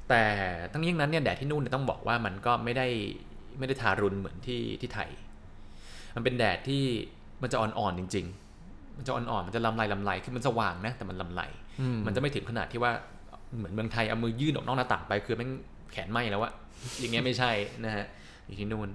[0.08, 0.22] แต่
[0.72, 2.86] ทั้งนี้ทั้งนั้นเนี่ยแดดที่นู่นเนี่ยต้องบอกว่ามันก็ไม่ได้
[3.58, 5.10] ไม่ได้ทารุณเหมือนที่ที่ไทย
[6.14, 6.82] มันเป็นแดดที่
[7.42, 8.26] มันจะอ่อนๆจริง
[8.60, 11.42] ๆ มันจะอ่อนๆมันจะลำไรลำไรคือมันสว่างนะ แต่มันลำไร
[11.80, 12.92] อืมมันจะไม่ถึงขนาดที่ว่า
[13.56, 15.50] เหมือนเมืองไทยเอามือยื่นออกนอกหน้าต่างไป คือแม่ง
[15.92, 16.52] แขนไหมแล้วอะ
[16.98, 17.50] อย่างเงี้ยไม่ใช่
[17.84, 18.06] นะฮะ
[18.46, 18.88] อยู่ที่นู่น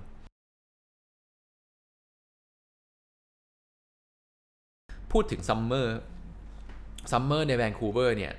[5.11, 8.33] พูดถึง summer summer ในแวนคูเวอร์เนี่ย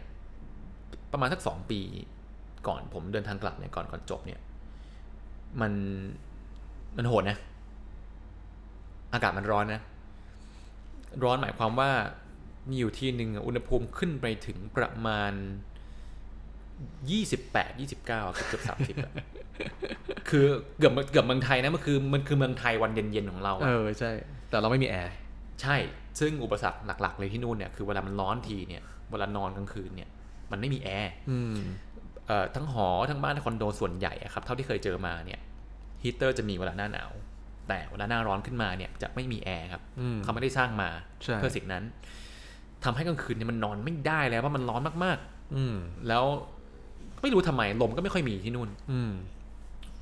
[1.13, 1.81] ประมาณสักสองปี
[2.69, 4.41] ก่อนผมเดินทางกลับเนี่ยก่อนก่อนจบเนี่ย
[5.61, 5.73] มัน
[6.97, 7.39] มันโหดนะ
[9.13, 9.81] อากาศมันร้อนนะ
[11.23, 11.91] ร้อนหมายความว่า
[12.69, 15.33] มีอยู่ที่หนึ่งอะอุณหภูมิขึ้นไปถึงประมาณ
[17.11, 19.13] ยี่สิบแปดยี่สิบเก้าเกือบสามสิบอะ
[20.29, 20.47] คือ
[20.79, 24.11] เกือบเกือบเมืองไทยนะมันคือมันคือเมืองไทยวันเย็นๆของเราเออะอใช่
[24.51, 25.15] แต่เราไม่มีแอร์
[25.63, 25.77] ใช่
[26.21, 30.09] ซึ่งอุปสรรคหลัก ๆ เลยที่นู่นเนี่ยคือเวลามันร้อนทีเนี่ยเวลานอนกลางคืนเนี่ย
[30.51, 31.84] มันไม่มีแอร์อืมเอ่อ
[32.57, 35.41] ทั้งหอทั้งบ้านทั้งคอนโดส่วนใหญ่อะครับเท่าที่เคยเจอมาเนี่ย
[36.03, 37.11] ฮีเตอร์จะมีเวลาหน้าหนาว
[37.69, 40.89] แต่เวลาหน้าร้อนขึ้นมาเนี่ยจะไม่มีแอร์ครับอืมเขาไม่ได้สร้างมา
[41.23, 41.85] ใช่เพื่อสิ่งนั้น
[42.85, 45.19] ทำให้กลางคืนเนี่ยมันนอนไม่ได้แล้วเพราะมันร้อนมาก
[45.57, 46.25] อืมๆแล้ว
[47.23, 49.11] ไม่รู้ทำไมลมก็ไม่ค่อยมีที่นู่น อืม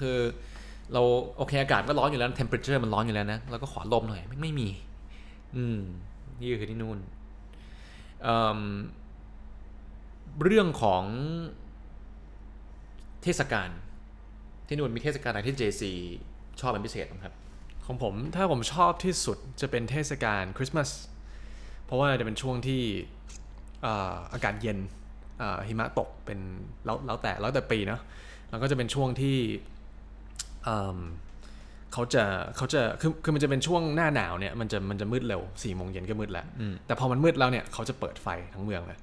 [0.01, 0.17] คือ
[0.93, 1.03] เรา
[1.37, 4.69] โอเคอากาศก็ร้อนอยู่แล้ว temperature มันร้อนอยู่แล้วนะเราก็ขอลมหน่อยไม่ไม่มี
[5.57, 5.79] อืม
[6.41, 6.99] นี่ก็คือที่นู่น
[8.23, 8.59] เอิ่ม
[10.45, 11.05] เรื่องของ
[13.23, 13.69] เทศกาล
[14.67, 15.83] ที่นู่นมีเทศกาลอะไรที่ JC
[16.61, 17.35] ชอบเป็นพิเศษบ้างครับ
[17.87, 20.91] ของผมถ้าผมชอบที่สุดจะเป็นเทศกาลคริสต์มาส
[21.85, 22.83] เพราะว่าจะเป็นช่วงที่
[23.85, 24.79] อ่าอากาศเย็น
[25.43, 26.39] อ่าหิมะตกเป็น
[26.85, 28.01] แล้วแล้วแต่แล้วแต่ปีเนาะ
[28.51, 29.37] แล้วก็จะเป็นช่วงที่
[30.67, 30.99] อืม
[31.93, 32.25] เขาจะ
[32.57, 38.99] เขาจะคือคือมันจะเป็นช่วงหน้าหนาวเนี่ยมันจะมันจะมืดเร็วสี่โมงเย็นก็มืดแล้วอืมแต่พอมันมืดแล้วเนี่ยเขาจะเปิดไฟทั้งเมืองเลย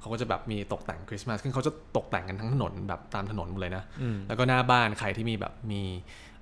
[0.00, 5.82] เขาก็จะแบบมีตกแต่งคริสต์มาสซึ่งเขาจะตกแต่งกันทั้งถนนแบบตามถนนหมดเลยนะอืมแล้วก็หน้าบ้านใครที่มีแบบมี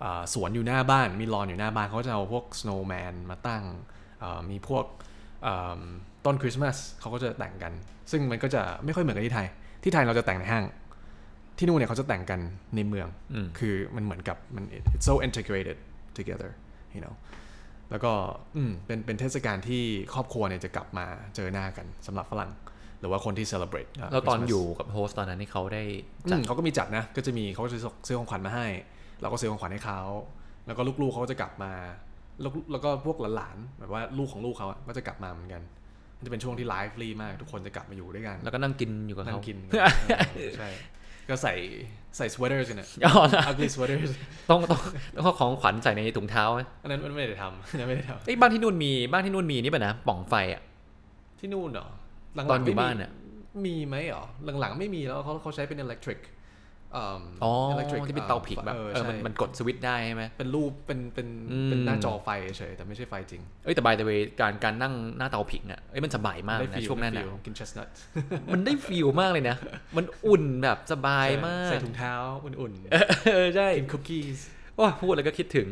[0.05, 3.63] อ่าสวนอยู่หน้าบ้าน มีลอนอยู่หน้าบ้านเขาก็จะเอาพวก snowman มาตั้ง
[4.23, 4.85] อ่ามีพวก
[5.47, 5.81] อ่า
[6.25, 7.73] ต้นคริสต์มาสเขาก็จะแต่งกัน
[8.11, 9.47] ซึ่งมันก็จะไม่ค่อยเหมือนกับที่ไทย
[9.83, 10.65] ที่ไทยเราจะแต่งในห้าง
[11.59, 12.41] ที่นู่นเนี่ยเขาจะแต่งกัน
[12.77, 15.77] ในเมืองอืมคือมันเหมือนกับมัน it's so integrated
[16.19, 16.51] together
[16.95, 17.15] you know
[17.91, 18.13] แล้วก็
[18.57, 19.83] อืมเป็นเป็นเทศกาลที่
[20.15, 22.51] ครอบครัวเนี่ยจะกลับมาเจอหน้ากันสำหรับฝรั่ง
[23.01, 25.83] หรือว่าคนที่ celebrate าแล้วตอน Christmas อยู่กับโฮสต์ตอนนั้นนี่เขาได้
[26.27, 28.67] อืม จัด เขาก็มีจัดนะ ก็จะมีเขาก็จะซื้อของขวัญมาให้
[29.21, 30.01] เราก็ซื้อของขวัญให้เขา
[30.67, 31.73] แล้วก็ลูกๆเขาก็จะกลับมา
[32.41, 35.63] แล้วแล้วก็พวกหลานๆแบบว่าลูกของลูกเขาอะก็จะกลับมาเหมือนกัน
[36.19, 39.75] มันจะเป็นช่วงที่ lively มาก ทุกคนจะกลับมาอยู่ด้วยกัน แล้วก็นั่งกินอยู่กับเขา นั่งกินกัน
[40.37, 40.69] เออใช่
[41.29, 41.55] ก็ใส่
[42.17, 44.11] ใส่สเวตเตอร์กันอะอ๋อนะ ugly sweaters
[44.51, 44.81] ต้องต้อง
[45.17, 51.87] ต้องเอาของขวัญใส่ในถุงเท้าไหมอันนั้นมันไม่ได้ทำอันนั้นไม่ได้ทำ เอ้ยบ้านที่นู่นมีบ้านที่นู่นมีนี่ป่ะนะปล่องไฟอะ ที่นู่นเหรอ
[52.37, 53.11] หลังๆตอนอยู่ไม่มีบ้านอะ
[53.67, 54.25] มีไหมเหรอ
[54.61, 56.21] หลังๆไม่มีแล้วเขาเขาใช้เป็น electric
[56.97, 62.29] อืมอ๋อ electric ที่เป็นเตาผิงแบบเออเออใช่มันมันกดสวิตช์ได้ใช่ไหมเป็นรูปเป็นเป็นอืมเป็นหน้าจอไฟ
[62.59, 67.89] เฉยๆแต่ไม่ใช่ไฟจริง เอ้ยแต่ by the way การการนั่งหน้าเตาผิงอะเอ้ยมันสบายมากได้นะ feel ช่วงหน้าหได้นาว feel กิน chestnut
[68.53, 69.57] มันได้ฟีลมากเลยนะ
[69.97, 72.15] มันอุ่นแบบสบายมาก ใส่ถุงเท้า
[72.45, 74.23] อุ่นเออใช่ๆกินคุกกี้
[74.77, 75.69] โอ้ยพูดแล้วก็คิดถึง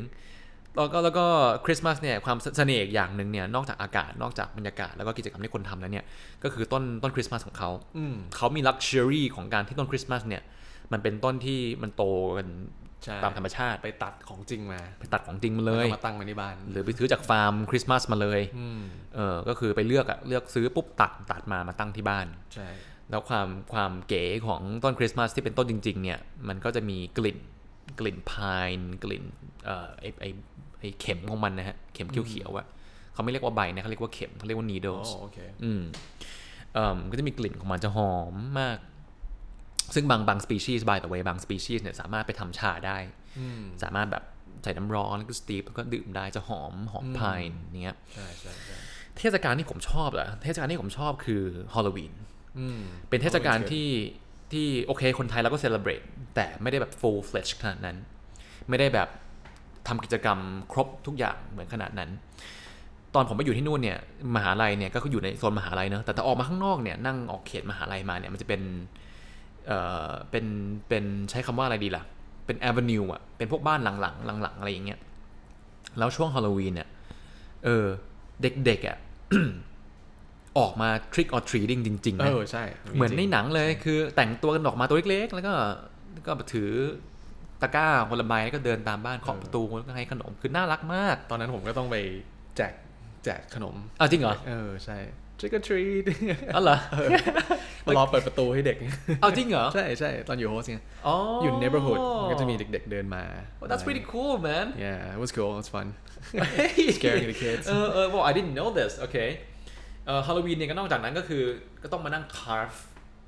[0.77, 1.27] แล้วก็แล้วก็
[1.65, 6.05] คริสต์มาสเนี่ยความเสน่ห์อีกอย่างหนึ่งเนี่ยนอกจากอากาศนอกจากบรรยากาศแล้วก็กิจกรรมที่คนทำแล้วเนี่ย
[6.45, 10.43] ก็คือต้นต้นคริสต์มาสของเขาอืมเขามี luxury ของการที่ต้นคริสต์มาสเนี่ย
[10.93, 12.03] มันเป็นต้นที่มันโต
[12.39, 12.49] กัน
[13.05, 18.81] ใช่ตามธรรมชาติไปตัดของจริงมา ไปตัดของจริงมาเลยแล้วก็มาตั้งไว้ในบ้าน หรือไปซื้อจากฟาร์มคริสต์มาสมาเลยอืม
[19.15, 22.69] เออก็คือไปเลือกอะเลือกซื้อปุ๊บตัดตัดมามาตั้งที่บ้านใช่
[23.11, 26.19] แล้วความความเก๋ของต้นคริสต์มาสที่เป็นต้นจริง ๆ เนี่ย
[26.49, 27.39] มันก็จะมีกลิ่น
[28.01, 28.69] กลิ่น pine
[29.05, 29.25] กลิ่น
[29.65, 30.27] เอ่อไอไอไอ
[31.01, 32.67] เข็มของมันนะฮะ เข็มเขียวๆอะ
[33.13, 35.83] เขาไม่เรียกว่าใบนะเขาเรียกว่าเข็มเขาเรียกว่าโอ้ needles โอเคอืม
[36.75, 38.79] เอ่มก็จะมีกลิ่นของมันจะหอมมาก
[39.95, 42.99] ซึ่งบางบาง species by the way บางสปีชีส์เนี่ยสามารถไปทำชาได้
[43.39, 44.25] อืมสามารถแบบ
[44.63, 47.41] ใส่น้ำร้อนแล้วก็ steep แล้วก็ดื่มได้จะหอมหอม pine
[47.83, 48.77] เนี้ยใช่ใช่ใช่
[49.19, 51.43] เทศกาลที่ผมชอบเหรอเทศกาลที่ผมชอบคือ
[51.75, 52.13] ฮอลล o วีน
[52.59, 53.89] อืมเป็นเทศกาลที่
[54.53, 56.03] ที่โอเคคนไทยเราก็ celebrate
[56.35, 57.97] แต่ไม่ได้แบบ full fledged ขนาดนั้น
[58.69, 59.09] ไม่ได้แบบ
[59.89, 60.39] ทำกิจกรรม
[60.73, 62.11] ครบทุกอย่างเหมือนขนาดนั้น
[63.15, 63.99] ตอนผมไปอยู่ที่นู่นเนี่ย
[64.37, 68.61] มหาลัยเนี่ยก็คืออยู่ในโซนมหาลัยเนอะแต่ถ้าออกมาข้างนอกเนี่ยนั่งออกเขตมหาลัยมาเนี่ยมันจะเป็น
[69.67, 69.79] เอ่
[70.09, 70.45] อเป็น
[70.89, 72.03] เป็นใช้คำว่าอะไรดีล่ะ
[72.47, 75.01] เป็นแอ v e นิวอะเป็นพวกบ้านหลังๆหลังๆอะไรอย่างเงี้ย
[75.99, 76.89] แล้วช่วงฮอลล o วีนเนี่ย
[77.65, 77.87] เออ
[78.43, 78.99] เด็กๆอะ
[80.59, 82.65] ออกมา trick or treating จริงๆเอนะอใช่
[82.95, 85.53] เหมือนในจริงหนังเลยคือแต่งตัวกันออกมาตัวเล็กๆ แล้วก็
[86.13, 86.71] แล้วก็ถือ
[87.65, 91.97] ตะกร้าคนละใบแล้วก็เดินตามบ้านเคาะประตูแล้วก็ให้ขนมคือน่ารักมาก ตอนนั้นผมก็ต้องไป
[92.57, 92.73] แจก
[93.25, 94.99] แจกขนมเอาจริงเหรอ เออใช่
[95.39, 96.05] trick or treat
[96.55, 96.79] อ๋อเหรอ
[97.87, 98.77] มารอเปิดประตูให้เด็ก
[99.21, 101.99] เอาจริงเหรอ ใช่ใช่ตอนอยู่โฮสเนี่ยอ๋ออยู่ใน neighborhood
[102.31, 103.25] ก็จะมีเด็กๆเดินมา
[103.61, 105.89] Oh, that's pretty cool man yeah it was cool it was fun
[106.59, 106.87] Hey.
[106.99, 109.31] Scaring the kids เออเออ well I didn't know this okay
[110.07, 111.43] เอ่อฮาโลวีนเนี่ยก็นอกจากนั้นก็คือ
[111.83, 112.79] ก็ต้องมานั่ง carve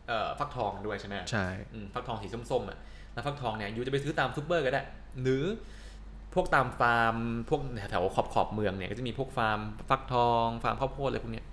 [0.09, 2.79] เอ่อฟักทองด้วยใช่ไหมใช่อืมฟักทองสีส้มๆอะ
[3.17, 4.83] แล้วฟักทองเนี่ย you จะไปซื้อตามซูเปอร์ก็ได้
[5.23, 5.45] หรือ
[6.35, 7.15] พวกตามฟาร์ม
[7.51, 7.61] พวก
[7.91, 9.59] แถวขอบขอบๆเมืองเนี่ยก็จะมีพวกฟาร์ม
[9.89, 11.47] ฟักทองฟาร์มข้าวโพดอะไรพวกเนี้ย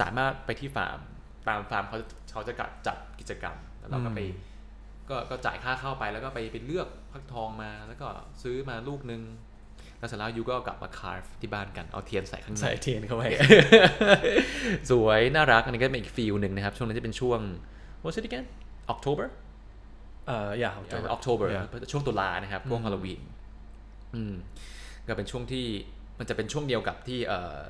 [0.00, 0.98] สามารถไปที่ฟาร์ม
[1.48, 1.98] ตามฟาร์มเขา
[2.32, 2.52] เขาจะ
[2.86, 4.20] จัดกิจกรรมแล้วเราก็ไป
[5.10, 8.06] ก็ก็จ่ายค่าเข้าไปแล้วก็ไปไปเลือกฟักทองมาแล้วก็
[8.42, 9.22] ซื้อมาลูกนึง
[9.98, 13.22] แล้วเสร็จแล้ว you ก็เอากลับมา carve ที่บ้านกันเอาเทียนใส่ข้างในใส่เทียนเข้าไป
[14.90, 17.40] สวยน่ารักอันนี้ก็เป็นอีกฟิลหนึ่งนะครับ ช่วงนั้นจะเป็นช่วง
[18.02, 18.46] what's it again
[18.92, 19.26] October
[20.30, 23.20] เอ่อ yeah เออ October Yeah ช่วงตุลานะครับช่วงฮาโลวีน
[24.14, 24.34] อืม
[25.06, 25.66] ก็เป็นช่วงที่
[26.18, 27.60] มันจะเป็นช่วงเดียวกับที่เอ่อ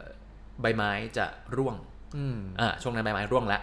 [0.63, 1.77] ใบไม้จะร่วง
[2.17, 3.63] อืมอ่าช่วงนั้นใบไม้ร่วงแล้ว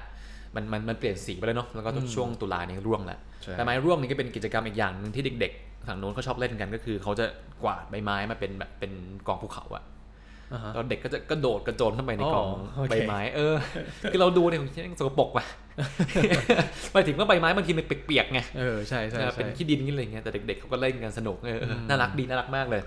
[0.56, 7.26] มันมันมันเปลี่ยนสีไปแล้วเนาะแล้วก็ช่วงตุลาเนี่ยร่วงแล้วใช่ใบไม้ร่วงนี่ก็เป็นกิจกรรมอีกอย่างหนึ่งที่เด็กๆฝั่งโน้นเขาชอบเล่นกันก็คือเขาจะ
[7.64, 8.92] กวาดใบไม้มาเป็นแบบเป็น
[9.28, 9.84] กองภูเขาอะ
[10.54, 13.56] อ่าฮะแล้วเด็กก็จะกระโดดกระโจนเข้าไปในกองอ๋อโอเคใบไม้เออ
[14.12, 14.70] คือเราดูเนี่ยมัน
[15.00, 15.46] สกปรกว่ะ
[16.94, 22.82] หมายถึงว่าใบไม้บางทีมันเปียกๆไงเออใช่ใช่เออใช่เป็นขี้ดินกันอะไรเงี้ยแต่เด็กๆเขาก็เล่นกันสนุกเออเออน่ารักดีน่ารักมากเลย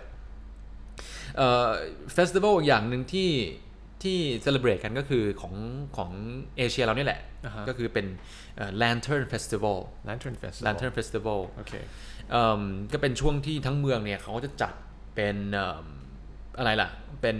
[1.36, 1.68] เอ่อ
[2.14, 3.30] เฟสติวัลอย่างหนึ่งที่
[4.02, 5.54] ที่เซเลบรตกันก็คือของ
[5.96, 6.10] ของ
[6.56, 8.06] เอเชียเราเนี่ยแหละอ่าฮะก็คือเป็น
[8.56, 11.72] เอ่อ Lantern Festival Lantern Festival Lantern Festival โอเค
[12.30, 14.74] เอิ่มก็เป็นช่วงที่ทั้งเมืองเนี่ยเขาจะจัด
[15.14, 16.88] เป็นเอิ่มอะไรล่ะ
[17.22, 17.38] เป็น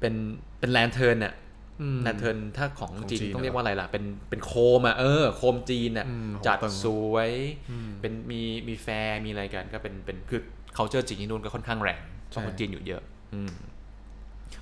[0.00, 0.14] เป็น
[0.58, 1.34] เป็น lantern อะ
[1.80, 7.30] อืม lantern ถ้าของของจีนจีนต้องเรียกเหรอว่าอะไรล่ะ เป็นเป็นโคมอะเออโคมจีนอะอืมจัดโหเติงสวย
[7.70, 10.40] อืมเป็นมีมีแฟร์มีอะไรกันก็เป็นเป็นคือ
[10.76, 13.02] culture จีนที่นู่นก็ค่อนข้างแรงเพราะคนใช่จีนอยู่เยอะ
[13.34, 13.52] อืม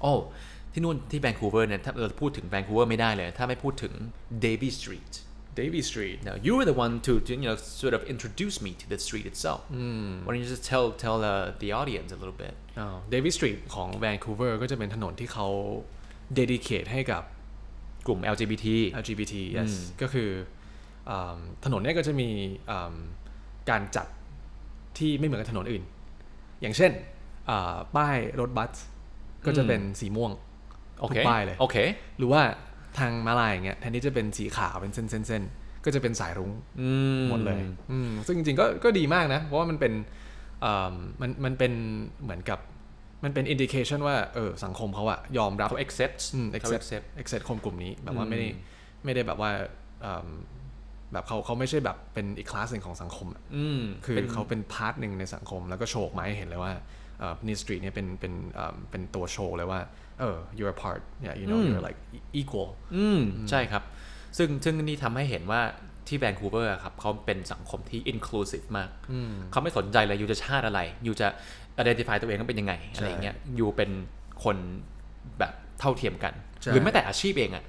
[0.01, 0.13] โอ้
[0.73, 3.93] ที่นู่นที่แวนคูเวอร์เนี่ยถ้าเราพูดถึงแวนคูเวอร์ไม่ได้เลย ถ้าไม่พูดถึง
[4.45, 5.13] Davy Street
[5.61, 8.71] Davy Street Now you were the one to, to you know sort of introduce me
[8.83, 9.61] to the street itself.
[10.25, 12.55] Why don't you just tell tell uh, the audience a little bit?
[12.79, 15.49] อ้าว Davy Street ของ Vancouver ก็จะเป็นถนนที่เขา
[16.39, 17.23] dedicate ให้กับ
[18.07, 18.67] กลุ่ม LGBT
[19.03, 20.31] LGBT อื yes มก็คือ
[21.11, 22.29] อ่าถนนเนี้ยก็จะมี
[22.71, 22.97] อ่า
[23.71, 24.07] การจัด
[24.99, 25.83] ที่ไม่เหมือนกับถนนอื่น
[26.61, 26.93] อย่างเช่น
[27.49, 28.73] อ่าป้ายรถบัส
[29.47, 30.33] ก็จะเป็นสีม่วง
[31.01, 31.77] โอเค ทุกป้ายเลย โอเค
[32.19, 32.43] หรือว่า
[32.99, 35.43] ทางม้าลายอย่างเงี้ยแทนที่จะเป็นสีขาวเป็นเส้นเส้นเส้น
[35.85, 36.91] ก็จะเป็นสายรุ้งอื
[37.23, 39.93] มหมดเลยอืมซึ่งจริงๆก็ก็ดีมากนะ เพราะว่ามันเป็น
[40.65, 41.73] อ่ามันมันเป็น
[42.23, 42.59] เหมือนกับ
[43.25, 48.49] มันเป็น indication ว่าเออสังคมเขาอะยอมรับเขา accept อืมเขา accept accept accept คนกลุ่มนี้แบบว่าอืมไม่ได้
[49.05, 49.51] ไม่ได้แบบว่า
[50.05, 50.31] อืม
[51.13, 56.73] แบบเขาเขาไม่ใช่แบบเป็นอีกคลาสหนึ่งของสังคมอะอืมคือเป็นเขาเป็น part หนึ่งในสังคม แล้วก็โชว์ออกมาให้เห็นเลยว่า
[57.49, 59.81] นี่ street เนี่ยเป็นเป็นอ่าเป็นตัวโชว์เลยว่า
[60.21, 62.01] เออ you're a part yeah you know อืม you're like
[62.41, 63.83] equal อืมใช่ครับ
[64.37, 65.61] ซึ่งซึ่งนี่ทำให้เห็นว่า
[66.09, 71.29] ที่แวนคูเวอร์ครับเขาเป็นสังคมที่ inclusive มากอืมเขาไม่สนใจเลย you จะชาติอะไร you จะ
[71.81, 73.91] identify ตัวเองว่าเป็นยังไง อะไรอย่างเงี้ย you เป็น
[74.45, 74.57] คน
[75.39, 77.65] แบบเท่าเทียมกันใช่หรือแม้แต่อาชีพเองอะ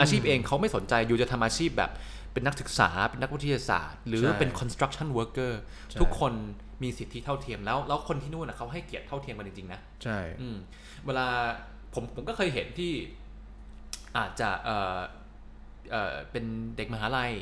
[0.00, 1.90] อาชีพเองเขาไม่สนใจ you จะทำอาชีพแบบ
[2.32, 5.52] เป็นนักศึกษา เป็นนักวิทยาศาสตร์ หรือใช่เป็น construction worker
[5.90, 6.32] ใช่ทุกคน
[6.82, 10.56] มีสิทธิเท่าเทียมแล้วแล้วคนที่นู่นนะเขาให้เกียรติเท่าเทียมกันจริงๆนะใช่อืม
[11.06, 11.26] เวลา
[11.94, 12.92] ผมผมก็เคยเห็นที่
[14.18, 14.98] อาจจะเออ
[15.90, 16.44] เออเป็น
[16.76, 17.32] เด็กมหาลัย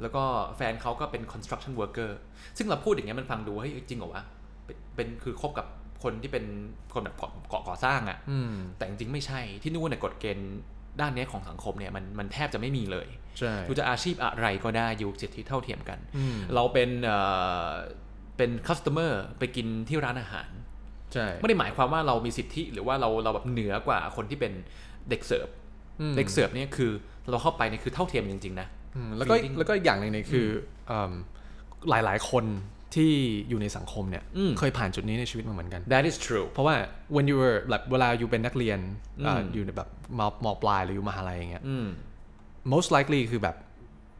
[0.00, 0.24] แล้วก็
[0.56, 2.10] แฟนเขาก็เป็น construction worker
[2.56, 4.24] ซึ่งเราพูดอย่างเงี้ยมันฟังดูเฮ้ยจริงเหรอวะ
[4.64, 5.66] เป็นเป็นคือคบกับ
[6.02, 6.44] คนที่เป็น
[6.94, 10.52] คนแบบก่อก่อก่อสร้างอะ่ะอืมแต่จริงๆไม่ใช่ที่นู่นเนี่ยกฎเกณฑ์
[11.00, 16.90] ด้านเนี้ยของสังคมเนี่ยมันมันแทบจะไม่มีเลยใช่คุณจะอาชีพอะไรก็ได้อยู่สิทธิเท่าเทียมกันอืมเราเป็น
[18.36, 20.48] เอ่อเป็น customer ไปกินที่ร้านอาหาร
[21.12, 24.52] ใช่ไม่ได้หมายความว่าเรามีสิทธิหรือว่าเราเราแบบเหนือกว่าคนที่เป็น
[25.10, 25.48] เด็กเสิร์ฟ
[26.00, 26.90] อืมเด็กเสิร์ฟเนี่ยคือ
[27.30, 30.46] เราเข้าไปเนี่ยคือเท่าเทียมจริงๆนะอืมแล้วก็ feeling แล้วก็อีกอย่างหนึ่งเนี่ยคือ
[30.90, 30.92] อ
[31.90, 32.44] หลายหลายๆคน
[32.94, 33.12] ที่
[33.48, 36.74] อยู่ในสังคมเนี่ยอืมเคยผ่านจุดนี้ในชีวิตมาเหมือนกัน that is true เพราะว่า
[37.14, 38.78] when you were แบบเวลาอยู่เป็นนักเรียน
[39.26, 41.86] อ่าอยู่ในแบบม.ปลายหรืออยู่มหาลัยอย่างเงี้ยอืม
[42.72, 43.56] most likely คือแบบ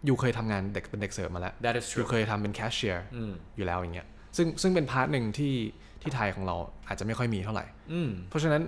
[0.07, 5.55] อยู่เคยทำงานเด็กเป็นเด็กเสิร์ฟมาแล้ว that is อยู่ true เคยทำเป็นแคชเชียร์อืมอยู่แล้วอย่างเงี้ยซึ่งซึ่งเป็น part หนึ่งที่
[6.03, 6.57] ที่ไทยของเรา
[6.89, 8.63] อาจจะไม่ค่อยมีเท่าไหร่อืมเพราะฉะนั้น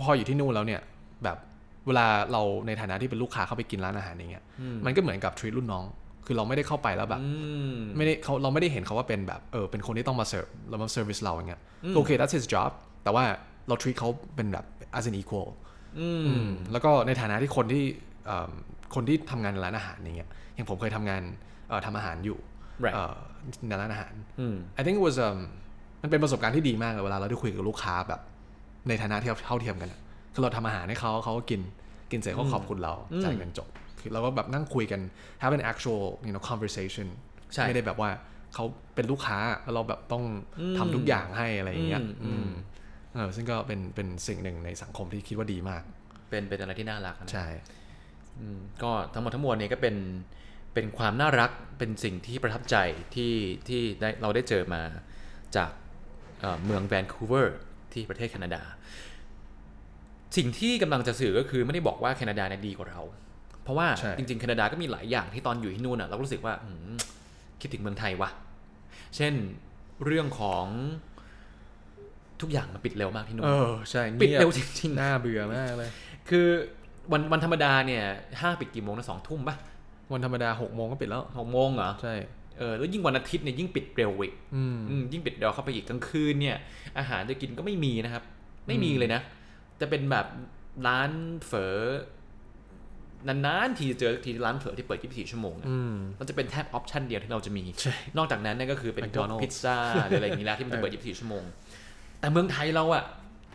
[0.00, 0.80] พออยู่ที่นู่นแล้วเนี่ย
[1.24, 1.38] แบบ
[1.86, 4.44] เวลาเราในฐานะที่เป็นลูกค้าเข้าไปกินร้านอาหารอย่างเงี้ย
[4.84, 5.84] มันก็เหมือนกับ treat รุ่นน้อง
[6.26, 7.30] คือเราไม่ได้เข้าไปแล้วแบบอื
[7.74, 11.60] มไม่ได้เขาเราไม่ได้เห็นเขาว่าเป็นแบบเออเป็นคนที่ต้องมาเสิร์ฟเรามา service เราอย่างเงี้ย
[11.94, 12.70] ก็โอเค that's his job
[13.04, 13.24] แต่ว่า
[13.68, 14.64] เรา treat เขาเป็นแบบ
[14.98, 15.48] as an equal
[16.00, 17.84] อืมอืมแล้วก็ในฐานะที่คนที่
[18.26, 18.50] เอิ่ม
[18.94, 20.30] คนที่ทำงานในร้านอาหารอย่างเงี้ย
[20.60, 21.22] อย่างผมเคยทำงาน
[21.68, 22.38] เอ่อทำอาหารอยู่
[22.84, 23.16] Right เอ่อ
[23.68, 25.38] ในร้านอาหารอืม I think it was um
[26.02, 28.20] มันเป็นประสบการณ์ที่ดีมากเลยเวลาเราได้คุยกับลูกค้าแบบ
[28.88, 30.00] ในฐานะที่เท่าเทียมกันอะ
[30.34, 31.60] คือเราทำอาหารให้เขาเขาก็กิน
[32.10, 32.94] กินเสร็จเขาขอบคุณเรา
[33.24, 33.68] จ่ายเงินจบ
[34.00, 35.00] คือเราก็แบบนั่งคุยกัน
[35.42, 37.06] have an actual you know conversation
[37.54, 38.10] ใช่ไม่ได้แบบว่า
[38.54, 40.24] เขาเป็นลูกค้าแล้วเราแบบต้อง
[40.78, 42.50] ทำทุกอย่างให้อะไรอย่างเงี้ยอืมอืมอืม
[43.14, 45.82] เออซึ่งก็เป็นเป็นสิ่งหนึ่งในสังคมที่คิดว่าดีมาก
[46.30, 47.46] เป็นเป็นอะไรที่น่ารักนะใช่
[48.40, 49.96] อืมก็ทั้งหมดทั้งมวลเนี่ยก็เป็น
[50.74, 52.76] เป็นความน่ารักเป็นสิ่งที่ประทับใจ
[53.14, 53.34] ที่
[53.68, 54.82] ที่ได้เราได้เจอมา
[55.56, 55.70] จาก
[56.40, 57.56] เอ่อเมืองแวนคูเวอร์
[57.92, 58.62] ที่ประเทศแคนาดา
[60.36, 63.00] สิ่งที่กำลังจะสื่อก็คือไม่ได้บอกว่าแคนาดาเนี่ยดีกว่าเรา
[63.62, 66.94] เพราะว่าใช่จริงๆแคนาดาก็มีหลายอย่างที่ตอนอยู่ที่นู่นอะเราก็รู้สึกว่าอืม
[67.60, 68.30] คิดถึงเมืองไทยว่ะ
[69.16, 69.34] เช่น
[70.04, 70.66] เรื่องของ
[72.40, 75.90] ทุกอย่างมันปิดเร็วมากที่นู่นเออใช่ปิดงียบเร็วจริงๆ น่าเบื่อมากเลย
[76.28, 76.46] คือ
[77.12, 78.04] วันวันธรรมดาเนี่ย
[78.40, 79.56] ห้างปิดกี่โมงนะสองทุ่มปะ
[80.12, 82.14] วันธรรมดาหกโมงก็ปิดแล้วหกโมงเหรอใช่
[82.58, 86.56] เออแล้วยิ่งวันอาทิตย์เนี่ยยิ่งปิดเร็วอีกอืมอืมยิ่งปิดเร็วเข้าไปอีกกลางคืนเนี่ย
[86.98, 88.24] อาหารจะกินก็ไม่มีนะครับ
[88.66, 89.20] ไม่มีเลยนะ
[89.80, 90.26] จะเป็นแบบ
[90.86, 91.10] ร้าน
[91.46, 91.76] เฝอ
[93.28, 101.42] นานๆทีจะเจอทีร้านเฝอที่เปิด 24 ชั่วโมงอะอืมมันจะเป็นแทบออปชันเดียวที่เราจะมีใช่นอกจากนั้นเนี่ยก็คือเป็นพวก McDonald's พิซซ่าหรืออะไรอย่างนี้แล้วที่มันจะเปิด 24 ชั่วโมง
[102.20, 103.04] แต่เมืองไทยเราอะ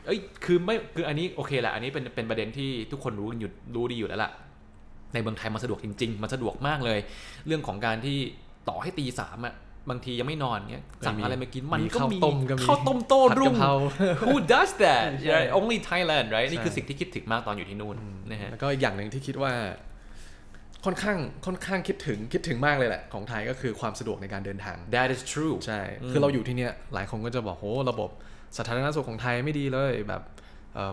[0.06, 4.32] เอ้ยคือไม่คืออันนี้โอเคแหละอันนี้เป็นเป็นประเด็นที่ทุกคนรู้กันอยู่รู้ดีอยู่แล้วล่ะ
[5.16, 7.00] ในเมืองไทยมันสะดวกจริง ๆ มันสะดวกมากเลย
[7.48, 8.18] เรื่องของการที่
[8.70, 9.56] ต่อให้ตีสามอะ
[9.90, 13.74] บางทียังไม่นอนเงี้ยสั่งอะไรมากินมันมีก็ข้าวมีต้มก็มีข้าวต้มโต้ผัดรุ่กะงเพรา
[14.28, 15.50] Who does that ใช่ right?
[15.58, 17.96] only Thailand right นี่คือใช่สิ่งที่คิดถึงมากตอนอยู่ที่นู่น
[18.32, 19.54] นะฮะแล้วก็อีกอย่างหนึ่งที่คิดว่า
[20.86, 28.10] ค่อนข้างค่อนข้างคิดถึงคิดถึงมากเลยแหละ ของไทยก็คือความสะดวกในการเดินทาง that is true ใช่ คือเราอยู่ที่เนี้ยหลายคนก็จะบอกโหระบบ
[28.58, 30.45] สาธารณสุขของไทยไม่ดีเลยแบบเออ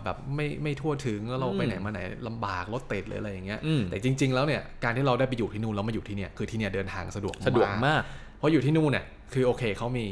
[0.04, 8.02] แบบไม่ไม่ทั่วถึงแล้วเราไปไหนมาไหนลำบากรถติดหรืออะไรอย่างเงี้ยอืมแต่จริง ๆ แล้วเนี่ยการที่เราได้ไปอยู่ที่นู่นแล้วมาอยู่ที่เนี่ยคือที่เนี่ยเดินทางสะดวกสะดวกมาก
[8.38, 10.06] เพราะอยู่ที่นู่นเนี่ยคือโอเคเขามี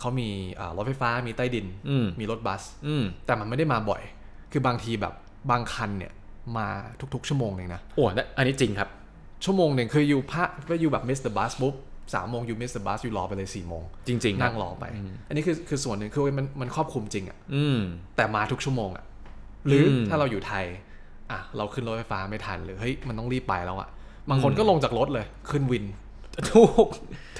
[0.00, 0.28] เขามี
[0.60, 4.02] อ่ารถไฟฟ้ามีใต้ดินอืมมีรถบัสอืมแต่มันไม่ได้มาบ่อย
[4.52, 5.14] คือบางทีแบบ
[5.50, 6.12] บางคันเนี่ย
[6.56, 6.66] มา
[7.14, 8.04] ทุกๆ ชั่วโมงหนึ่งนะโอ้
[8.38, 8.88] อันนี้จริงครับ
[9.44, 11.74] ชั่วโมงหนึ่งคืออยู่พระก็อยู่แบบ miss the bus ปุ๊บ
[12.14, 14.84] สามโมงอยู่ miss the bus อยู่รอไปเลยสี่โมงจริง ๆ นั่งรอไป
[15.28, 17.78] อันนี้คือคือส่วนหนึ่งคือมันมันครอบคลุมจริงอะอืม
[18.16, 19.04] แต่มาทุกชั่วโมงอะ
[19.66, 20.64] หรืออมถ้าเราอยู่ไทย
[21.30, 23.88] อะเราขึ้นรถไฟฟ้าไม่ทันหรือเฮ้ยมันต้องรีบไปแล้วอะ
[24.30, 25.84] บางคนก็ลงจากรถเลย ขึ้นวิน
[26.52, 26.86] ถูก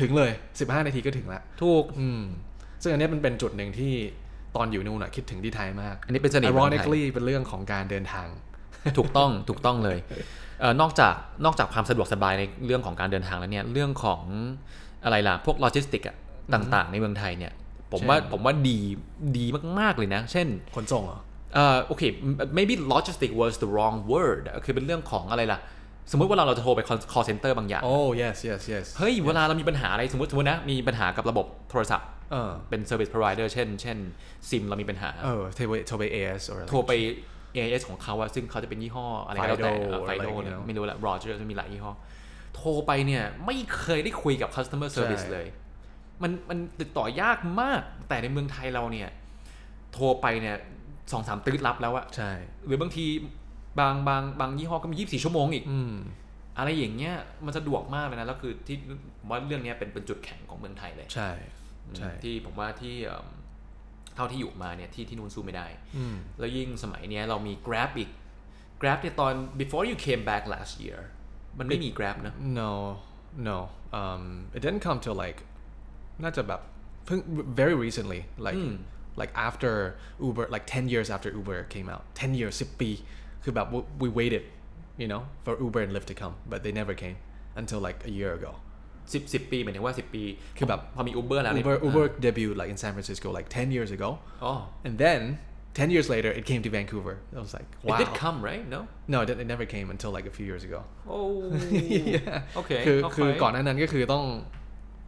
[0.00, 2.22] ถึงเลย 15 นาทีก็ถึงแล้วถูก อืม
[2.82, 3.92] ซึ่งอันเนี้ยมันเป็นจุดหนึ่งที่
[4.56, 8.28] ตอนอยู่นู่นอะคิดถึงที่ไทยมาก อันนี้เป็นเสน่ห์ของไทย ironically เป็นเรื่องของการเดินทาง
[8.98, 10.22] ถูกต้องถูกต้องเลยเอ่อ
[10.80, 14.22] นอกจากนอกจากความสะดวกสบายในเรื่องของการเดินทางแล้วเนี่ยเรื่องของ
[15.04, 16.16] อะไรล่ะพวกโลจิสติกอะ
[16.54, 17.52] ต่างๆ ในเมืองไทยเนี่ย
[17.92, 18.78] ผมเช่นว่าผมว่าดี
[19.38, 19.44] ดี
[19.78, 20.46] มาก ๆ เลยนะ เช่น
[20.76, 21.20] ขนส่งเหรอ
[21.54, 22.02] เอ่อโอเค
[22.58, 25.60] maybe logistic was the wrong word คือเป็นเรื่องของอะไรล่ะ
[26.10, 33.68] สมมุติเวลาเราจะโทรไป call call center บางอย่าง oh yes yes yes เฮ้ย เวลาเรามีปัญหาอะไรสมมติสมมตินะ มีปัญหากับระบบโทรศัพท์เออเป็น service provider เช่น
[33.82, 33.96] เช่น
[34.48, 36.92] ซิมเรามีปัญหาเออโทรไปโทรไป AS หรืออะไรโทรไป
[37.54, 41.92] AIS ของเขาอะซึ่งเขาจะเป็นยี่ห้ออะไรก็แล้วแต่ Fido ไฟโดอะไรอย่างเงี้ยไม่รู้แหละ Roger จะมีหลายยี่ห้อ
[42.54, 45.46] โทรไปเนี่ย ไม่เคยได้คุยกับ customer service ใช่เลย
[46.22, 49.08] มันมันติดต่อยากมากแต่ในเมืองไทยเราเนี่ย
[49.92, 50.56] โทรไปเนี่ย
[51.12, 52.32] สองสามตื้อรับแล้วอะใช่
[52.66, 53.06] หรือบางที
[53.80, 55.94] บางบางบางยี่ห้อก็มี24ชั่วโมงอีกอืม
[56.58, 58.76] อะไรอย่างเงี้ยมันสะดวกมากเลยนะแล้วคือที่
[59.18, 61.30] ผมว่าเรื่องเนี้ยเป็นเป็นจุดแข็งของเมืองไทยเลย ใช่
[61.96, 62.94] ใช่ที่ผมว่าที่
[64.17, 68.09] เอิ่มเท่าที่อยู่มาเนี่ยที่ที่นู่นสู้ไม่ได้ อืม แล้วยิ่งสมัยเนี้ยเรามี Grab อีก
[68.81, 70.99] Grab เนี่ยตอน before you came back last year
[71.59, 72.71] มันไม่มี Grab นะ no
[73.49, 73.57] no
[73.99, 74.23] um
[74.55, 75.39] it didn't come till like
[76.23, 76.61] น่าจะแบบ
[77.05, 77.19] เพิ่ง
[77.59, 78.75] very recently like อืม
[79.21, 79.73] like after
[80.27, 82.89] Uber like 10 years after Uber came out 10 years 10 ปี
[83.43, 84.43] คือแบบ we- we waited
[85.01, 87.17] you know for Uber and Lyft to come but they never came
[87.61, 88.51] until like a year ago
[89.12, 90.24] สิบสิบปีหมายถึงว่าสิบปี
[90.58, 94.10] คือแบบพอมี Uber แล้วเนี่ย Uber Uber debuted like in San Francisco like 10 years ago
[94.44, 94.52] อ๋อ
[94.86, 95.20] and then
[95.78, 98.64] 10 years later it came to Vancouver I was like It wow did come right
[98.74, 98.80] no
[99.12, 100.80] no it, it never came until like a few years ago
[101.14, 101.32] oh
[102.14, 104.24] yeah โอเคคือโอเคคือก่อนหน้านั้นก็คือต้อง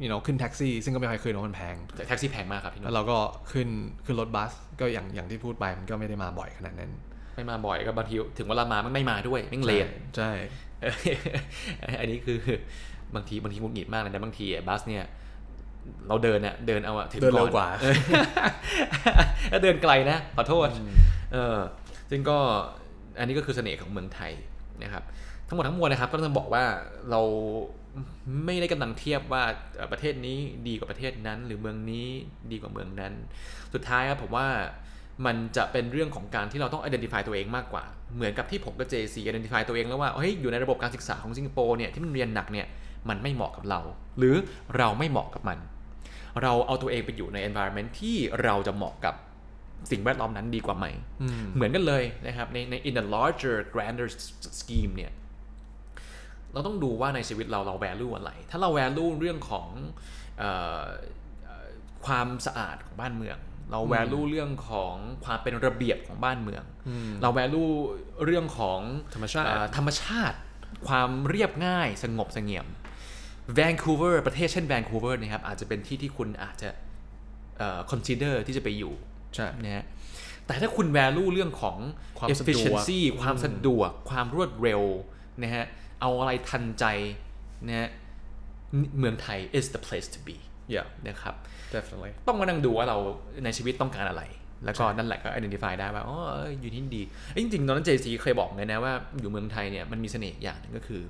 [0.02, 3.18] you know ขึ้นแท็กซี่ซึ่งก็ไม่ค่อยเคยเพราะมันแพงแต่แท็กซี่แพงมากครับพี่นุ่แล้วนเราก็
[3.52, 3.68] ขึ้น
[4.04, 6.90] ขึ้นรถบัสก็อย่างอย่างที่พูดไปมันก็ไม่ได้มาบ่อยขนาดนั้น
[7.36, 9.86] ไม่มาบ่อยก็บางทีถึงเวลามามันไม่มาด้วยไม่งเลท
[10.16, 10.30] ใช่
[10.82, 10.94] เออ
[12.00, 12.38] อันนี้คือ
[13.14, 15.04] บางทีบางทีหงุดหงิดมากเลยนะบางทีไอ้บัสเนี่ย
[16.08, 17.94] เราเดินเนี่ยเดินเอาอะถึงเดินก่เร็อวนกว่าเออ
[19.50, 20.68] แล้วเดินไกลนะขอโทษ
[21.32, 21.58] เออ
[22.10, 22.38] ซึ่งก็
[23.18, 24.32] อันนี้ก็คือเสน่ห์ของเมืองไทย
[24.82, 25.02] นะครับ
[25.48, 26.64] ทั้งหมดทั้งมวลนะครับ ก็ต้องบอกว่า
[27.10, 27.20] เรา
[28.44, 29.42] ไม่ได้กำลังเทียบว่า
[29.76, 30.38] เอ่อประเทศนี้
[30.68, 32.08] ดีกว่าประเทศนั้น หรือเมืองนี้
[32.52, 33.12] ดีกว่าเมืองนั้น
[33.74, 34.46] สุดท้ายครับผมว่า
[35.26, 37.84] มันจะเป็นเรื่องของการที่เราต้อง identify ตัวเองมากกว่า
[38.14, 42.66] เหมือนกับที่ผมกับ JC identify ตัวเองแล้วว่าเฮ้ยอยู่ในระบบการศึกษาของสิงคโปร์เนี่ยที่มันเรียนหนักเนี่ย
[43.08, 43.80] มันไม่เหมาะกับเรา
[44.18, 44.36] หรือ
[44.76, 45.58] เราไม่เหมาะกับมัน
[46.42, 49.14] เราเอาตัวเองไปอยู่ใน environment ที่เราจะเหมาะกับ
[49.90, 50.86] สิ่งแวดล้อมนั้นดีกว่าไหม
[51.22, 54.08] อืมเหมือนกันเลยนะครับในใน in the larger grander
[54.60, 55.12] scheme เนี่ย
[56.52, 59.68] เราต้องดูว่าในชีวิตเราเรา value อะไร ถ้าเรา value เรื่องของ
[60.38, 60.44] เอ
[60.82, 60.84] อ
[61.44, 61.68] เอ่อ
[62.06, 63.38] ความสะอาดของบ้านเมือง
[63.70, 64.94] เรา value เรื่องของ
[65.24, 66.64] ความเป็นระเบียบของบ้านเมือง
[67.22, 67.70] เรา value
[68.24, 68.80] เรื่องของ
[69.14, 70.36] ธรรมชาติเอ่อธรรมชาติ
[70.88, 72.66] ความเรียบง่ายสงบเสงี่ยม
[73.54, 76.68] แวนคูเวอร์ประเทศเช่นแวนคูเวอร์นะครับอาจจะเป็นที่ที่คุณอาจจะ
[77.58, 78.94] เอ่อ consider ที่จะไปอยู่
[79.34, 79.84] ใช่นะฮะ
[80.46, 81.78] แต่ถ้าคุณ value เรื่องของ
[82.18, 84.82] ความสะดวก efficiency ความสะดวก ความรวดเร็ว
[85.42, 85.64] นะฮะ
[86.00, 86.84] เอาอะไรทันใจ
[87.66, 87.88] นะฮะ
[88.98, 90.36] เมืองไทย is the place to be
[90.74, 91.34] yeah นะครับ
[91.74, 92.98] definitely ต้องมานั่งดูว่าเรา
[93.44, 94.22] ในชีวิตต้องการอะไร
[94.64, 101.02] แล้วก็นั่นแหละก็ identify ได้ว่า อ๋อเอออยู่ที่นี่ดีเอ้ยจริงๆตอนนั้น JC เคยบอกเลยนะว่า อยู่เมืองไทยเนี่ย มันมีเสน่ห์อย่างหนึ่งก็คือ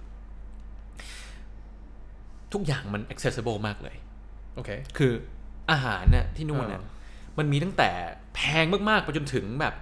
[2.53, 3.97] ทุกอย่างมัน accessible มากเลย
[4.55, 5.13] โอเค คือ
[5.71, 6.89] อาหารเนี่ยที่นู่นเนี่ยเออ
[7.39, 7.91] มันมีตั้งแต่
[8.35, 9.75] แพงมากๆไปจนถึงแบบ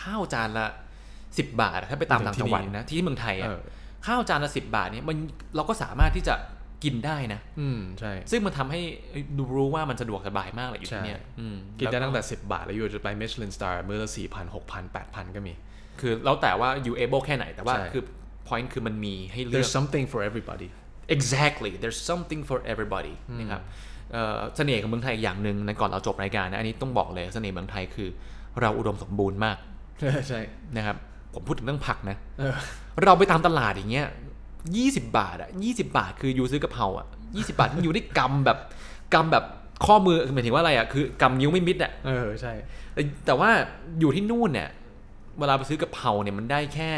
[0.00, 0.66] ข้าวจานละ
[1.38, 3.62] สิบบาทอะถ้าไปตามต่างจังหวัดนะที่เมืองไทยเออะอ
[4.06, 5.16] ข้าวจานละสิบบาทเนี่ยมัน
[5.56, 6.34] เราก็สามารถที่จะ
[6.84, 8.80] กินได้นะ อืมใช่ ซึ่งมันทำให้
[9.36, 15.52] ดูรู้ว่ามันสะดวกสบายมากเลยอยู่ที่เนี่ยใช่อืมกินได้ล้วตั้งแต่ 10 บาท แล้วอยู่จะไปมิชลินสตาร์มื้อละสี่พันหกพันแปดพันก็มี
[16.00, 18.02] คือแล้วแต่ว่า you able แค่ไหนแต่ว่าใช่คือ
[18.48, 20.68] point คือมันมีให้เลือก there's something for everybody
[21.16, 23.62] exactly there's something for everybody นะครับ
[24.12, 28.08] เอ่อเสน่ห์ของเมืองไทยอย่างหนึ่งในก่อนเราจบรายการนะอันนี้ต้องบอกเลยเสน่ห์เมืองไทยคือ
[28.60, 29.56] เราอุดมสมบูรณ์มาก
[30.28, 30.40] ใช่
[30.76, 30.96] นะครับ
[31.34, 32.54] ผมพูดถึงเรื่องผักนะเออ
[33.04, 34.06] เราไปตามตลาดอย่างเงี้ย
[34.76, 38.58] ยี่สิบาทอะยี่สิบาทคือยูซื้อกะเพราอะยี่สิบาทอยู่ได้กำแบบ
[39.14, 39.44] กำแบบ
[39.86, 42.52] ข้อมือหมายถึงว่าอะไรอะคือกำนิ้วไม่มิดอะเออใช่
[42.94, 43.50] แต่แต่ว่า
[44.00, 44.68] อยู่ที่นู่นเนี่ย
[45.38, 46.92] เวลาไปซื้อกะเพราเนี่ยมันได้แค่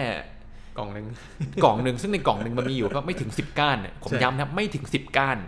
[0.79, 1.07] กล่องหนึง
[1.65, 5.39] กล่องหนึ่งซึ่งในกล่องหนึ่งมันมีอยู่ก็ไม่ถึง 10 ก้านเนี่ยผมใช่ย้ำนะครับไม่ถึง 10 ก้าน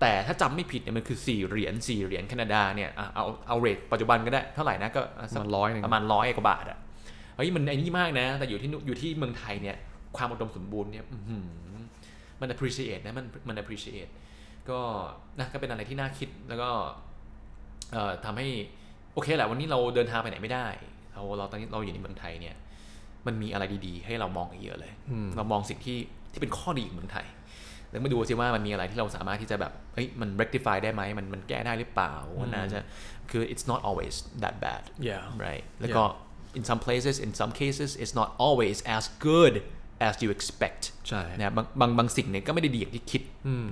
[0.00, 6.78] แต่ถ้าจำไม่ผิดเนี่ยมันคือ 4 เหรียญ4เหรียญแคนาดาเนี่ยอะเอาเอาเรทปัจจุบันก็ได้เท่าไหร่นะก็อะปสัระกมาณร้อยหนึ่งประมาณร้อยกว่าบาทอะ
[7.36, 9.76] เฮ้ยมันไอ้นี่มากนะ แต่อยู่ที่นู่นอยู่ที่เมืองไทยเนี่ย
[10.16, 11.44] ความอุดมสมบูรณ์เนี่ยอื้อหือ
[12.40, 14.10] มัน appreciate นะมันมัน appreciate
[14.70, 14.78] ก็
[15.38, 16.68] นะก็เป็นอะไรที่น่าคิดแล้วก็
[17.92, 18.46] เอ่อทำให้
[19.14, 20.66] โอเคแหละวันนี้เราเดินทางไปไหนไม่ได้
[21.12, 22.56] เราเราตอนนี้เราอยู่ในเมืองไทยเนี่ย
[23.26, 25.98] มันมีอะไรดีๆ ให้เรามองอีกเยอะเลยอืมเรามองสิ่งที่
[26.32, 27.26] ที่เป็นข้อดีของเมืองไทย
[27.90, 32.78] แล้วมาดูซิว่ามันมีอะไรที่เราสามารถที่จะแบบเฮ้ยมัน rectify ได้ไหมมันมันแก้ได้หรือเปล่ามันน่าจะ
[33.30, 36.02] คือ it's not always that bad yeah right แล้วก็
[36.58, 39.54] in some places in some cases it's not always as good
[40.06, 43.22] as you expect ใช่นะบางบางบางสิ่งเนี่ยก็ไม่ได้ดีอย่างที่คิด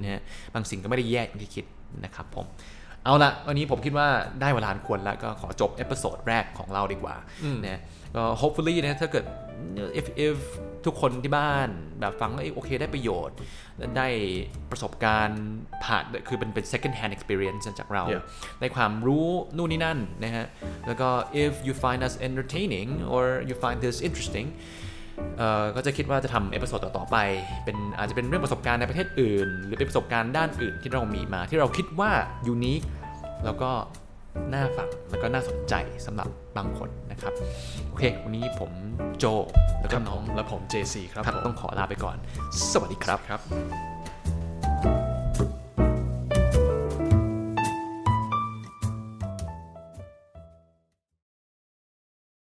[0.02, 0.22] นะฮะ
[0.54, 1.64] บางสิ่งก็ไม่ได้แย่อย่างที่คิด
[2.04, 2.46] นะครับผม
[3.04, 4.08] เอาละวันนี้ผมคิดว่า
[4.40, 7.16] ได้เวลาอันควรแล้วก็ขอจบ episode แรกของเราดีกว่า
[7.66, 7.80] นะ
[8.14, 9.24] ก็ hopefully นะถ้าเกิด
[10.00, 10.38] if if
[10.86, 11.68] ทุกคนที่บ้าน
[12.00, 13.36] แบบฟังแล้วเอ้ยโอเคได้ประโยชน์
[13.96, 14.08] ได้
[14.70, 15.42] ประสบการณ์
[15.84, 18.22] ผ่านคือเป็นเป็น second hand experience จากเรา Yeah.
[18.60, 20.46] ได้ความรู้นู่นนี่นั่นนะฮะ
[20.86, 21.08] แล้วก็
[21.44, 24.48] if you find us entertaining or you find this interesting
[25.38, 27.16] เอ่อก็จะคิดว่าจะทำ episode ต่อ ๆ ไป
[27.64, 32.10] เป็นอาจจะเป็นเรื่องประสบการณ์ในประเทศอื่น หรือเป็นประสบการณ์ด้านอื่นที่เรามีมา ที่เราคิดว่า
[32.46, 32.80] unique
[33.44, 33.70] แล้วก็
[34.52, 35.74] น่าฟังแล้วก็น่าสนใจ
[36.06, 37.32] สำหรับบางคนนะครับ
[37.88, 38.70] โอเค วันนี้ผม
[39.18, 39.24] โจ
[39.80, 42.16] แล้วคก็รับน้องและผม JC ครับครับผมต้องขอลาไปก่อน
[42.72, 43.40] สวัสดีครับครับ